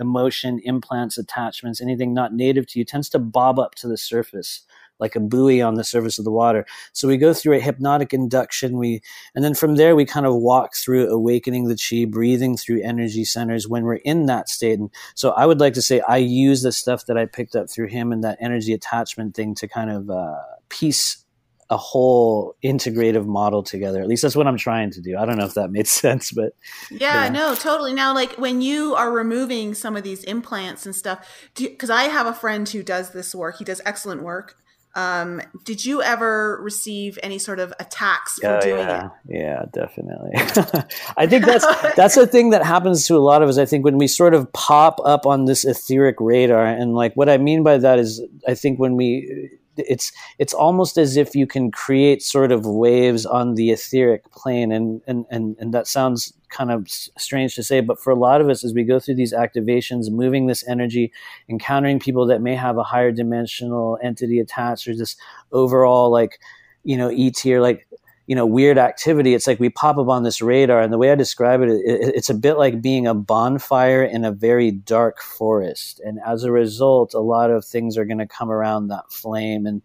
[0.00, 4.62] emotion, implants, attachments, anything not native to you tends to bob up to the surface
[5.00, 6.66] like a buoy on the surface of the water.
[6.92, 8.76] So we go through a hypnotic induction.
[8.76, 9.00] We,
[9.34, 13.24] and then from there, we kind of walk through awakening the chi, breathing through energy
[13.24, 14.78] centers when we're in that state.
[14.78, 17.70] And so I would like to say I use the stuff that I picked up
[17.70, 20.36] through him and that energy attachment thing to kind of uh,
[20.68, 21.24] piece
[21.70, 24.02] a whole integrative model together.
[24.02, 25.16] At least that's what I'm trying to do.
[25.16, 26.54] I don't know if that made sense, but
[26.90, 27.28] yeah, yeah.
[27.30, 27.94] no, totally.
[27.94, 32.26] Now, like when you are removing some of these implants and stuff, because I have
[32.26, 33.58] a friend who does this work.
[33.58, 34.56] He does excellent work.
[34.96, 39.06] Um, did you ever receive any sort of attacks for oh, doing yeah.
[39.06, 39.38] it?
[39.38, 40.32] Yeah, definitely.
[41.16, 41.64] I think that's
[41.96, 43.56] that's a thing that happens to a lot of us.
[43.56, 47.28] I think when we sort of pop up on this etheric radar, and like what
[47.28, 51.46] I mean by that is, I think when we it's it's almost as if you
[51.46, 56.32] can create sort of waves on the etheric plane and and and, and that sounds
[56.48, 59.14] kind of strange to say but for a lot of us as we go through
[59.14, 61.12] these activations moving this energy
[61.48, 65.16] encountering people that may have a higher dimensional entity attached or this
[65.52, 66.40] overall like
[66.82, 67.86] you know et or like
[68.30, 69.34] you know weird activity.
[69.34, 72.14] It's like we pop up on this radar and the way i describe it, it,
[72.14, 76.00] it's a bit like being a bonfire in a very dark forest.
[76.04, 79.66] And as a result a lot of things are going to come around that flame.
[79.66, 79.82] And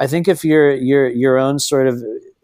[0.00, 2.02] i think if your your your own sort of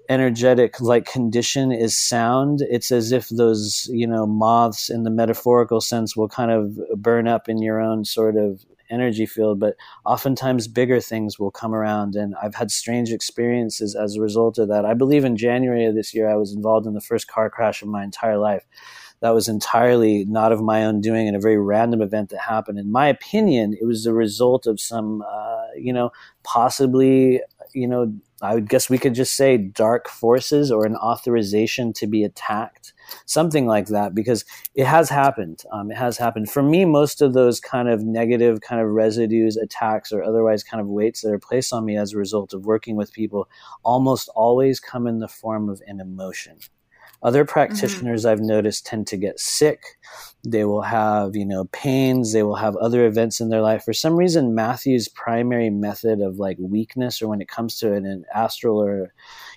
[0.09, 5.81] energetic like condition is sound it's as if those you know moths in the metaphorical
[5.81, 10.69] sense will kind of burn up in your own sort of energy field, but oftentimes
[10.69, 12.15] bigger things will come around.
[12.17, 14.85] And I've had strange experiences as a result of that.
[14.85, 17.83] I believe in January of this year, I was involved in the first car crash
[17.83, 18.65] of my entire life.
[19.21, 22.79] That was entirely not of my own doing and a very random event that happened.
[22.79, 26.11] In my opinion, it was the result of some, uh, you know,
[26.43, 27.43] possibly,
[27.75, 32.07] you know, I would guess we could just say dark forces or an authorization to
[32.07, 32.95] be attacked
[33.27, 35.63] something like that, because it has happened.
[35.73, 36.51] Um, it has happened.
[36.51, 40.81] For me, most of those kind of negative kind of residues, attacks, or otherwise kind
[40.81, 43.49] of weights that are placed on me as a result of working with people
[43.83, 46.59] almost always come in the form of an emotion.
[47.23, 47.53] Other mm-hmm.
[47.53, 48.33] practitioners mm-hmm.
[48.33, 49.83] I've noticed tend to get sick.
[50.47, 52.33] They will have, you know, pains.
[52.33, 53.85] They will have other events in their life.
[53.85, 58.07] For some reason, Matthew's primary method of like weakness, or when it comes to an,
[58.07, 59.13] an astral or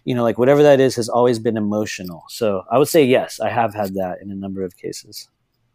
[0.05, 2.25] you know, like whatever that is has always been emotional.
[2.29, 5.29] So I would say yes, I have had that in a number of cases.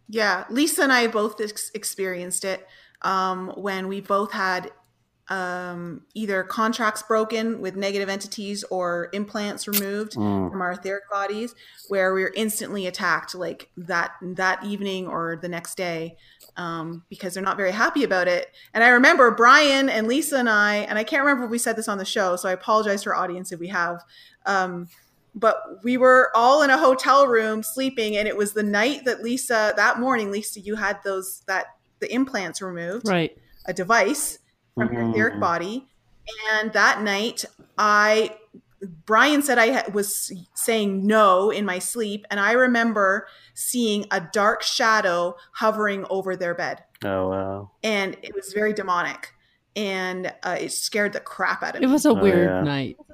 [0.08, 2.66] Yeah, Lisa and I both ex- experienced it
[3.02, 4.70] um, when we both had
[5.28, 10.50] um, either contracts broken with negative entities or implants removed mm.
[10.50, 11.54] from our etheric bodies,
[11.88, 16.16] where we were instantly attacked, like that that evening or the next day,
[16.56, 18.50] um, because they're not very happy about it.
[18.72, 21.76] And I remember Brian and Lisa and I, and I can't remember if we said
[21.76, 24.02] this on the show, so I apologize to our audience if we have.
[24.46, 24.88] Um,
[25.34, 29.22] but we were all in a hotel room sleeping, and it was the night that
[29.22, 31.66] Lisa that morning, Lisa, you had those that
[31.98, 33.36] the implants removed, right?
[33.66, 34.38] A device
[34.78, 35.40] from your etheric mm-hmm.
[35.40, 35.88] body.
[36.52, 37.44] And that night,
[37.76, 38.36] I
[39.06, 44.62] Brian said I was saying no in my sleep, and I remember seeing a dark
[44.62, 46.84] shadow hovering over their bed.
[47.04, 47.70] Oh wow!
[47.82, 49.34] And it was very demonic,
[49.74, 51.86] and uh, it scared the crap out of me.
[51.86, 52.62] It was a oh, weird yeah.
[52.62, 52.96] night.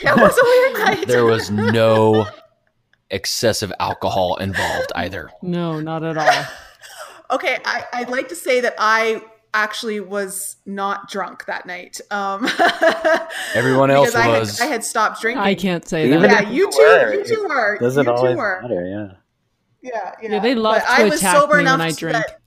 [0.00, 1.06] It was a weird night.
[1.06, 2.26] there was no
[3.10, 5.30] excessive alcohol involved either.
[5.42, 6.44] No, not at all.
[7.30, 9.22] okay, I, I'd like to say that I
[9.54, 12.00] actually was not drunk that night.
[12.10, 12.48] Um,
[13.54, 14.58] Everyone else I was.
[14.58, 15.42] Had, I had stopped drinking.
[15.42, 16.20] I can't say that.
[16.20, 17.14] Yeah, you two, were.
[17.14, 17.78] you two were.
[17.78, 18.60] Doesn't you always were.
[18.62, 18.86] matter.
[18.86, 19.16] Yeah.
[19.82, 20.32] Yeah, yeah.
[20.34, 22.14] yeah they love but to attack me when I drink.
[22.14, 22.40] That,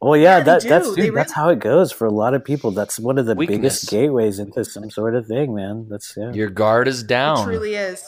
[0.00, 2.70] well, yeah, yeah that, that's dude, that's how it goes for a lot of people.
[2.70, 3.58] That's one of the Weakness.
[3.58, 5.86] biggest gateways into some sort of thing, man.
[5.88, 6.32] That's yeah.
[6.32, 7.40] Your guard is down.
[7.40, 8.04] It truly is.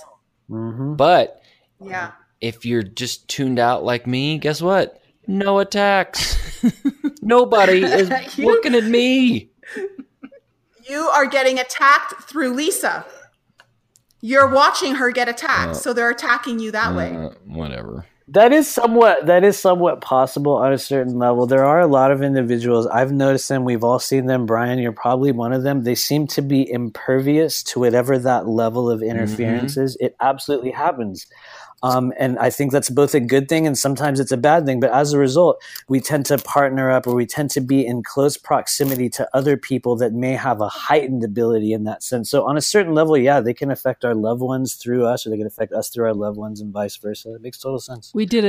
[0.51, 0.95] Mm-hmm.
[0.95, 1.43] But
[1.81, 5.01] yeah, if you're just tuned out like me, guess what?
[5.29, 6.65] No attacks.
[7.23, 9.51] Nobody is you, looking at me.
[10.91, 13.05] You are getting attacked through Lisa.
[14.23, 17.13] You're watching her get attacked, uh, so they're attacking you that uh, way.
[17.45, 18.07] Whatever.
[18.29, 21.47] That is somewhat that is somewhat possible on a certain level.
[21.47, 23.65] There are a lot of individuals I've noticed them.
[23.65, 24.47] We've all seen them.
[24.47, 25.83] Brian, you're probably one of them.
[25.83, 29.85] They seem to be impervious to whatever that level of interference mm-hmm.
[29.85, 29.97] is.
[30.01, 31.27] It absolutely happens.
[31.83, 34.81] Um, and I think that's both a good thing and sometimes it's a bad thing.
[34.81, 38.03] But as a result, we tend to partner up or we tend to be in
[38.03, 42.31] close proximity to other people that may have a heightened ability in that sense.
[42.31, 45.31] So, on a certain level, yeah, they can affect our loved ones through us or
[45.31, 47.35] they can affect us through our loved ones and vice versa.
[47.35, 48.11] It makes total sense.
[48.13, 48.45] We did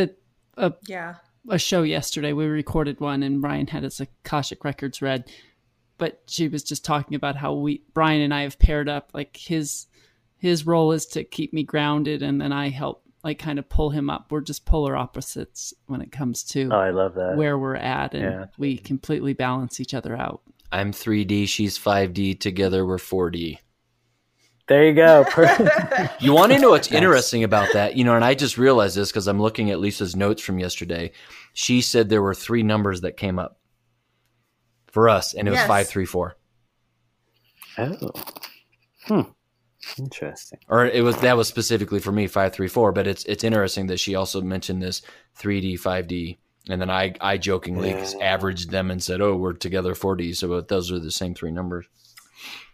[0.58, 1.16] a, a Yeah.
[1.48, 2.34] a show yesterday.
[2.34, 5.30] We recorded one, and Brian had his Akashic records read.
[6.00, 9.12] But she was just talking about how we Brian and I have paired up.
[9.14, 9.86] Like his
[10.38, 13.90] his role is to keep me grounded, and then I help like kind of pull
[13.90, 14.32] him up.
[14.32, 17.36] We're just polar opposites when it comes to Oh, I love that.
[17.36, 18.46] where we're at, and Yeah.
[18.58, 20.42] we completely balance each other out.
[20.72, 22.40] I'm 3D, she's 5D.
[22.40, 23.58] Together we're 4D.
[24.68, 25.26] There you go.
[26.22, 27.96] You want to know what's interesting about that?
[27.98, 31.12] You know, and I just realized this because I'm looking at Lisa's notes from yesterday.
[31.54, 33.60] She said there were three numbers that came up
[34.88, 35.68] for us, and it was Yes.
[35.68, 36.36] 534.
[37.80, 38.12] oh.
[39.06, 39.22] Hmm.
[39.98, 40.60] Interesting.
[40.68, 44.16] Or it was that was specifically for me 534, but it's it's interesting that she
[44.16, 45.02] also mentioned this
[45.40, 46.38] 3D, 5D,
[46.70, 50.92] and then I I jokingly averaged them and said, "Oh, we're together 4D." So those
[50.92, 51.86] are the same three numbers.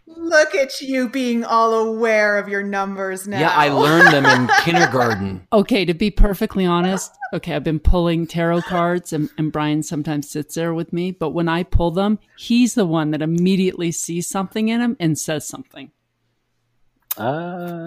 [0.07, 3.39] Look at you being all aware of your numbers now.
[3.39, 5.47] Yeah, I learned them in kindergarten.
[5.51, 10.29] Okay, to be perfectly honest, okay, I've been pulling tarot cards and, and Brian sometimes
[10.29, 14.27] sits there with me, but when I pull them, he's the one that immediately sees
[14.27, 15.91] something in him and says something.
[17.17, 17.85] Ah,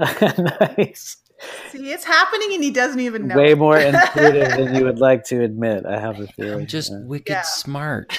[0.78, 1.16] nice.
[1.70, 3.36] See, it's happening and he doesn't even know.
[3.36, 3.58] Way it.
[3.58, 5.86] more intuitive than you would like to admit.
[5.86, 6.60] I have a feeling.
[6.60, 6.98] I'm just Yeah.
[7.04, 7.42] wicked Yeah.
[7.42, 8.18] smart.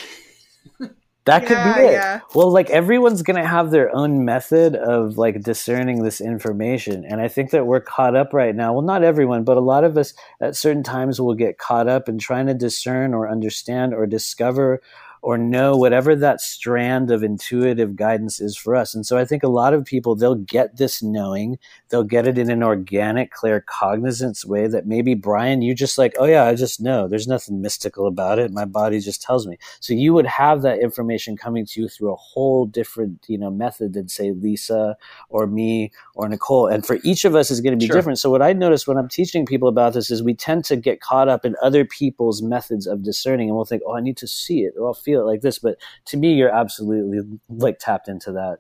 [1.26, 1.91] That could Yeah, be it.
[1.91, 2.19] yeah.
[2.34, 7.06] Well, like everyone's going to have their own method of like discerning this information.
[7.06, 8.73] And I think that we're caught up right now.
[8.73, 12.10] Well, not everyone, but a lot of us at certain times will get caught up
[12.10, 14.81] in trying to discern or understand or discover
[15.21, 18.95] or know whatever that strand of intuitive guidance is for us.
[18.95, 21.57] And so I think a lot of people, they'll get this knowing,
[21.89, 26.15] they'll get it in an organic, clear cognizance way that maybe Brian, you just like,
[26.19, 27.07] oh yeah, I just know.
[27.07, 28.51] There's nothing mystical about it.
[28.51, 29.57] My body just tells me.
[29.79, 33.49] So you would have that information coming to you through a whole different, you know,
[33.51, 34.95] method than say Lisa
[35.29, 36.67] or me or Nicole.
[36.67, 37.95] And for each of us is going to be Sure.
[37.95, 38.19] different.
[38.19, 41.01] So what I notice when I'm teaching people about this is we tend to get
[41.01, 44.27] caught up in other people's methods of discerning and we'll think, oh, I need to
[44.27, 45.60] see it or I'll feel it like this.
[45.60, 48.60] But to me, you're absolutely like tapped into that,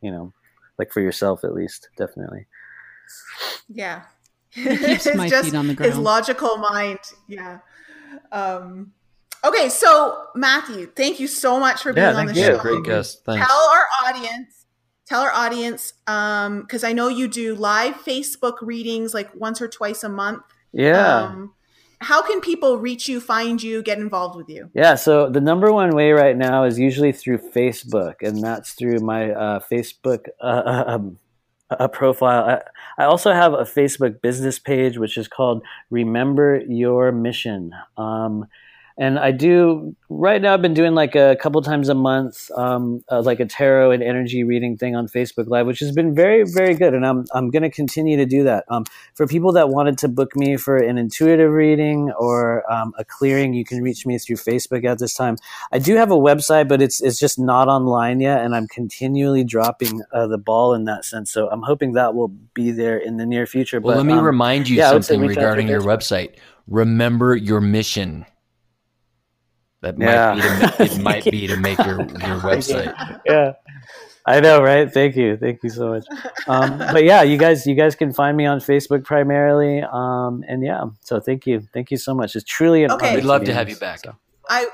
[0.00, 0.32] you know,
[0.78, 2.46] like for yourself at least, definitely.
[3.68, 4.02] Yeah.
[4.52, 5.92] keeps my just feet on the ground.
[5.92, 6.98] His logical mind.
[7.28, 7.58] Yeah.
[8.32, 8.92] Um,
[9.44, 12.44] okay, so Matthew, thank you so much for being Yeah, on the you.
[12.44, 12.58] show.
[12.58, 13.24] Great guest.
[13.24, 13.46] Thanks.
[13.46, 14.66] Tell our audience,
[15.06, 19.68] tell our audience, um, because I know you do live Facebook readings like once or
[19.68, 20.42] twice a month.
[20.72, 21.18] Yeah.
[21.18, 21.54] Um,
[22.00, 24.70] how can people reach you, find you, get involved with you?
[24.74, 29.00] Yeah, so the number one way right now is usually through Facebook, and that's through
[29.00, 31.18] my uh, Facebook uh, um,
[31.70, 32.62] uh, profile.
[32.98, 37.72] I, I also have a Facebook business page, which is called Remember Your Mission.
[37.96, 38.46] Um,
[38.98, 40.54] and I do right now.
[40.54, 44.02] I've been doing like a couple times a month, um, uh, like a tarot and
[44.02, 46.94] energy reading thing on Facebook Live, which has been very, very good.
[46.94, 48.64] And I'm I'm going to continue to do that.
[48.68, 48.84] Um,
[49.14, 53.54] for people that wanted to book me for an intuitive reading or um, a clearing,
[53.54, 55.36] you can reach me through Facebook at this time.
[55.70, 59.44] I do have a website, but it's it's just not online yet, and I'm continually
[59.44, 61.30] dropping uh, the ball in that sense.
[61.30, 63.78] So I'm hoping that will be there in the near future.
[63.78, 66.34] Well, but, let me um, remind you yeah, I would say something regarding your website.
[66.66, 68.26] Remember your mission.
[69.80, 70.34] That Yeah.
[70.34, 72.92] might be to, it might be to make your, your website.
[73.24, 73.52] yeah.
[74.26, 74.92] I know, right?
[74.92, 76.04] Thank you, thank you so much.
[76.46, 80.62] Um, but yeah, you guys, you guys can find me on Facebook primarily, um, and
[80.62, 80.84] yeah.
[81.00, 82.36] So thank you, thank you so much.
[82.36, 83.06] It's truly an Okay.
[83.06, 84.00] honor We'd love be to have you back.
[84.00, 84.16] so.
[84.50, 84.68] I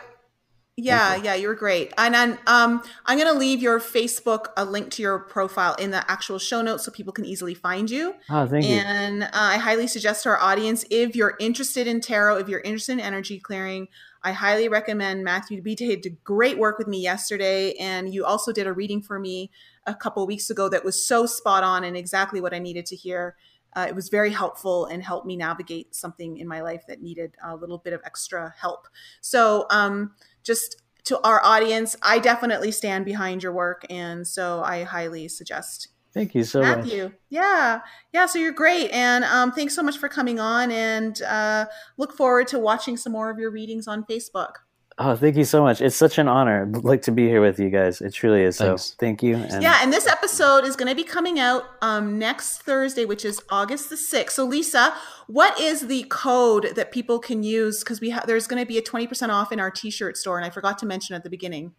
[0.76, 1.92] yeah, yeah, you were great.
[1.96, 5.92] And then um, I'm going to leave your Facebook a link to your profile in
[5.92, 8.16] the actual show notes so people can easily find you.
[8.28, 8.72] Oh, thank you.
[8.74, 12.58] And uh, I highly suggest to our audience if you're interested in tarot, if you're
[12.60, 13.86] interested in energy clearing,
[14.24, 15.74] I highly recommend Matthew B.
[15.74, 17.74] did great work with me yesterday.
[17.74, 19.50] And you also did a reading for me
[19.86, 22.96] a couple weeks ago that was so spot on and exactly what I needed to
[22.96, 23.36] hear.
[23.76, 27.34] Uh, it was very helpful and helped me navigate something in my life that needed
[27.44, 28.88] a little bit of extra help.
[29.20, 33.84] So, um, just to our audience, I definitely stand behind your work.
[33.90, 36.78] And so I highly suggest Thank you so much.
[36.78, 37.12] Matthew.
[37.28, 37.80] Yeah.
[38.12, 38.26] Yeah.
[38.26, 38.90] So you're great.
[38.92, 41.66] And um, thanks so much for coming on and uh,
[41.98, 44.52] look forward to watching some more of your readings on Facebook.
[44.96, 45.80] Oh, thank you so much.
[45.80, 48.00] It's such an honor, like to be here with you guys.
[48.00, 48.58] It truly is.
[48.58, 48.84] Thanks.
[48.84, 49.34] So thank you.
[49.34, 49.80] And yeah.
[49.82, 53.90] And this episode is going to be coming out um, next Thursday, which is August
[53.90, 54.30] the 6th.
[54.30, 54.94] So, Lisa,
[55.26, 57.82] what is the code that people can use?
[57.82, 60.36] Because we ha- there's going to be a 20% off in our t shirt store.
[60.38, 61.72] And I forgot to mention at the beginning.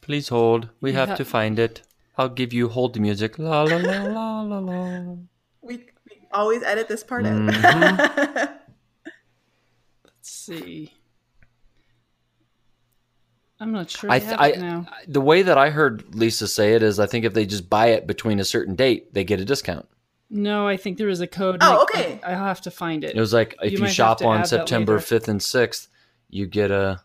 [0.00, 0.68] Please hold.
[0.80, 1.14] We have Yeah.
[1.14, 1.82] to find it.
[2.18, 3.38] I'll give you hold the music.
[3.38, 5.14] La la la la la la.
[5.62, 5.86] We, we,
[6.32, 7.64] always edit this part Mhm.
[7.64, 8.50] out.
[10.04, 10.92] Let's see.
[13.60, 14.10] I'm not sure.
[14.10, 14.86] I, I, th- have I, it now.
[15.06, 17.88] the way that I heard Lisa say it is, I think if they just buy
[17.88, 19.88] it between a certain date, they get a discount.
[20.30, 21.58] No, I think there is a code.
[21.60, 22.20] Oh, like- okay.
[22.24, 23.16] I'll have to find it.
[23.16, 25.88] It was like if You you, shop on September fifth and sixth,
[26.28, 27.00] you get a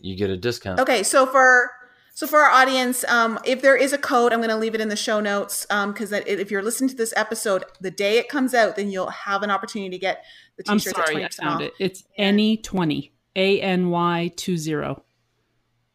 [0.00, 0.80] you get a discount.
[0.80, 1.70] Okay, so for
[2.16, 4.80] so for our audience, um, if there is a code, I'm going to leave it
[4.80, 8.30] in the show notes because that if you're listening to this episode the day it
[8.30, 10.24] comes out, then you'll have an opportunity to get
[10.56, 11.60] the I'm t-shirts sorry, I at 20% found off.
[11.60, 11.72] it.
[11.78, 15.04] It's any twenty A N Y two zero.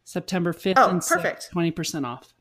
[0.03, 1.49] September fifth Oh, and perfect.
[1.51, 2.35] twenty percent off.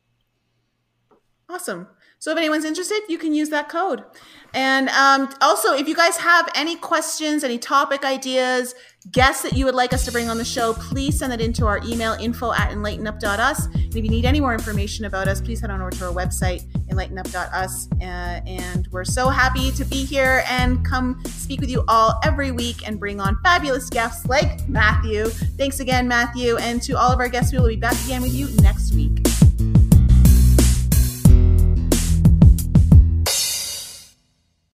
[1.49, 1.89] Awesome.
[2.21, 4.05] So if anyone's interested, you can use that code.
[4.53, 8.75] And um, also, if you guys have any questions, any topic ideas,
[9.11, 11.67] guests that you would like us to bring on the show, please send it into
[11.67, 13.67] our email info at enlightenup.us.
[13.67, 16.13] And if you need any more information about us, please head on over to our
[16.13, 17.89] website, enlightenup.us.
[17.93, 22.51] Uh, and we're so happy to be here and come speak with you all every
[22.51, 25.27] week and bring on fabulous guests like Matthew.
[25.57, 26.59] Thanks again, Matthew.
[26.59, 29.27] And to all of our guests, we will be back again with you next week.